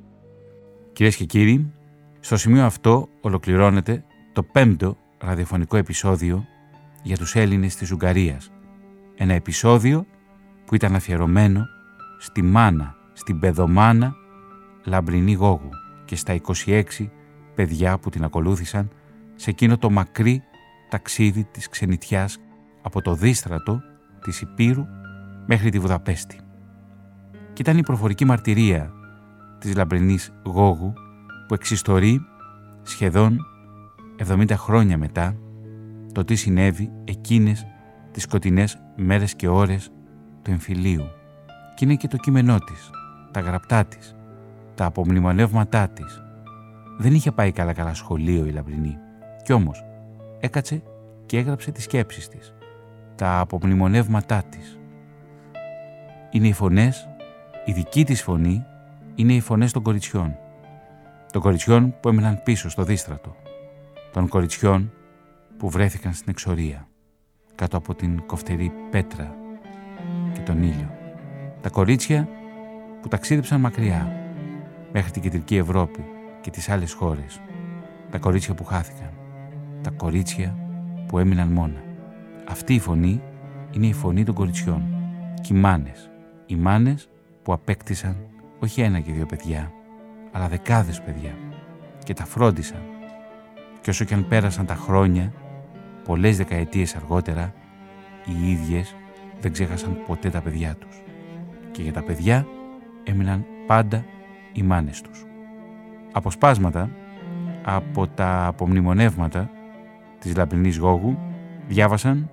[0.93, 1.73] Κυρίες και κύριοι,
[2.19, 4.03] στο σημείο αυτό ολοκληρώνεται
[4.33, 6.45] το πέμπτο ραδιοφωνικό επεισόδιο
[7.05, 8.51] για τους Έλληνες της Ουγγαρίας.
[9.15, 10.05] Ένα επεισόδιο
[10.65, 11.65] που ήταν αφιερωμένο
[12.19, 14.15] στη μάνα, στην παιδομάνα
[14.83, 15.69] Λαμπρινή Γόγου
[16.05, 16.33] και στα
[16.65, 16.83] 26
[17.55, 18.89] παιδιά που την ακολούθησαν
[19.35, 20.43] σε εκείνο το μακρύ
[20.89, 22.37] ταξίδι της ξενιτιάς
[22.81, 23.81] από το δίστρατο
[24.21, 24.85] της Υπήρου
[25.45, 26.39] μέχρι τη Βουδαπέστη.
[27.53, 28.91] Και ήταν η προφορική μαρτυρία
[29.59, 30.93] της λαμπρινής Γόγου
[31.47, 32.21] που εξιστορεί
[32.81, 33.37] σχεδόν
[34.27, 35.35] 70 χρόνια μετά
[36.15, 37.67] το τι συνέβη εκείνες
[38.11, 39.91] τις σκοτεινές μέρες και ώρες
[40.41, 41.05] του εμφυλίου.
[41.75, 42.89] Και είναι και το κείμενό της,
[43.31, 44.15] τα γραπτά της,
[44.75, 46.23] τα απομνημονεύματά της.
[46.97, 48.97] Δεν είχε πάει καλά καλά σχολείο η Λαμπρινή.
[49.43, 49.83] Κι όμως
[50.39, 50.83] έκατσε
[51.25, 52.53] και έγραψε τις σκέψεις της,
[53.15, 54.79] τα απομνημονεύματά της.
[56.31, 57.09] Είναι οι φωνές,
[57.65, 58.65] η δική της φωνή
[59.15, 60.35] είναι οι φωνές των κοριτσιών.
[61.31, 63.35] Των κοριτσιών που έμειναν πίσω στο δίστρατο.
[64.11, 64.91] Των κοριτσιών
[65.57, 66.87] που βρέθηκαν στην εξορία,
[67.55, 69.35] κάτω από την κοφτερή πέτρα
[70.33, 70.89] και τον ήλιο.
[71.61, 72.29] Τα κορίτσια
[73.01, 74.11] που ταξίδεψαν μακριά,
[74.93, 76.05] μέχρι την κεντρική Ευρώπη
[76.41, 77.41] και τις άλλες χώρες.
[78.09, 79.15] Τα κορίτσια που χάθηκαν
[79.85, 80.57] τα κορίτσια
[81.07, 81.83] που έμειναν μόνα.
[82.47, 83.21] Αυτή η φωνή
[83.71, 84.83] είναι η φωνή των κοριτσιών.
[85.41, 86.09] Και οι μάνες.
[86.45, 87.09] Οι μάνες
[87.43, 88.15] που απέκτησαν
[88.59, 89.71] όχι ένα και δύο παιδιά,
[90.31, 91.35] αλλά δεκάδες παιδιά
[92.03, 92.81] και τα φρόντισαν.
[93.81, 95.33] Και όσο και αν πέρασαν τα χρόνια,
[96.05, 97.53] πολλές δεκαετίες αργότερα,
[98.25, 98.95] οι ίδιες
[99.41, 101.01] δεν ξέχασαν ποτέ τα παιδιά τους.
[101.71, 102.47] Και για τα παιδιά
[103.03, 104.05] έμειναν πάντα
[104.53, 105.25] οι μάνες τους.
[106.11, 106.89] Αποσπάσματα
[107.63, 109.49] από τα απομνημονεύματα
[110.19, 111.17] της Λαμπρινής Γόγου
[111.67, 112.29] διάβασαν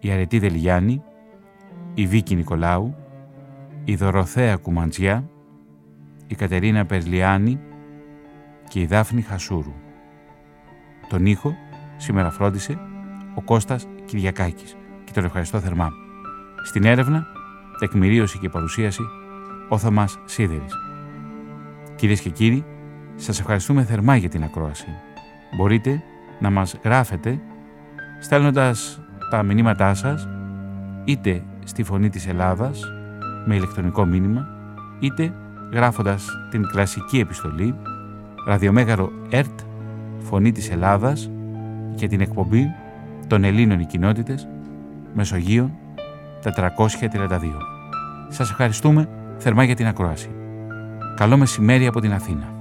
[0.00, 1.02] η Αρετή Δελγιάννη,
[1.94, 2.94] η Βίκη Νικολάου,
[3.84, 5.24] η Δωροθέα Κουμαντζιά,
[6.26, 7.60] η Κατερίνα Περλιάνη
[8.68, 9.72] και η Δάφνη Χασούρου.
[11.08, 11.54] Τον ήχο
[11.96, 12.78] σήμερα φρόντισε
[13.40, 15.92] ο Κώστας Κυριακάκης και τον ευχαριστώ θερμά.
[16.62, 17.26] Στην έρευνα,
[17.78, 19.02] τεκμηρίωση και παρουσίαση
[19.68, 20.74] ο Θωμάς Σίδερης.
[21.96, 22.64] Κυρίες και κύριοι,
[23.14, 24.86] σας ευχαριστούμε θερμά για την ακρόαση.
[25.56, 26.02] Μπορείτε
[26.40, 27.40] να μας γράφετε
[28.20, 30.28] στέλνοντας τα μηνύματά σας
[31.04, 32.84] είτε στη Φωνή της Ελλάδας
[33.46, 34.46] με ηλεκτρονικό μήνυμα
[35.00, 35.34] είτε
[35.72, 37.74] γράφοντας την κλασική επιστολή
[38.46, 39.60] ραδιομέγαρο ΕΡΤ
[40.18, 41.30] Φωνή της Ελλάδας
[41.94, 42.66] και την εκπομπή
[43.30, 44.48] των Ελλήνων οι κοινότητες
[45.14, 45.72] Μεσογείων
[46.42, 46.48] 432.
[48.28, 49.08] Σας ευχαριστούμε
[49.38, 50.30] θερμά για την ακρόαση.
[51.16, 52.59] Καλό μεσημέρι από την Αθήνα.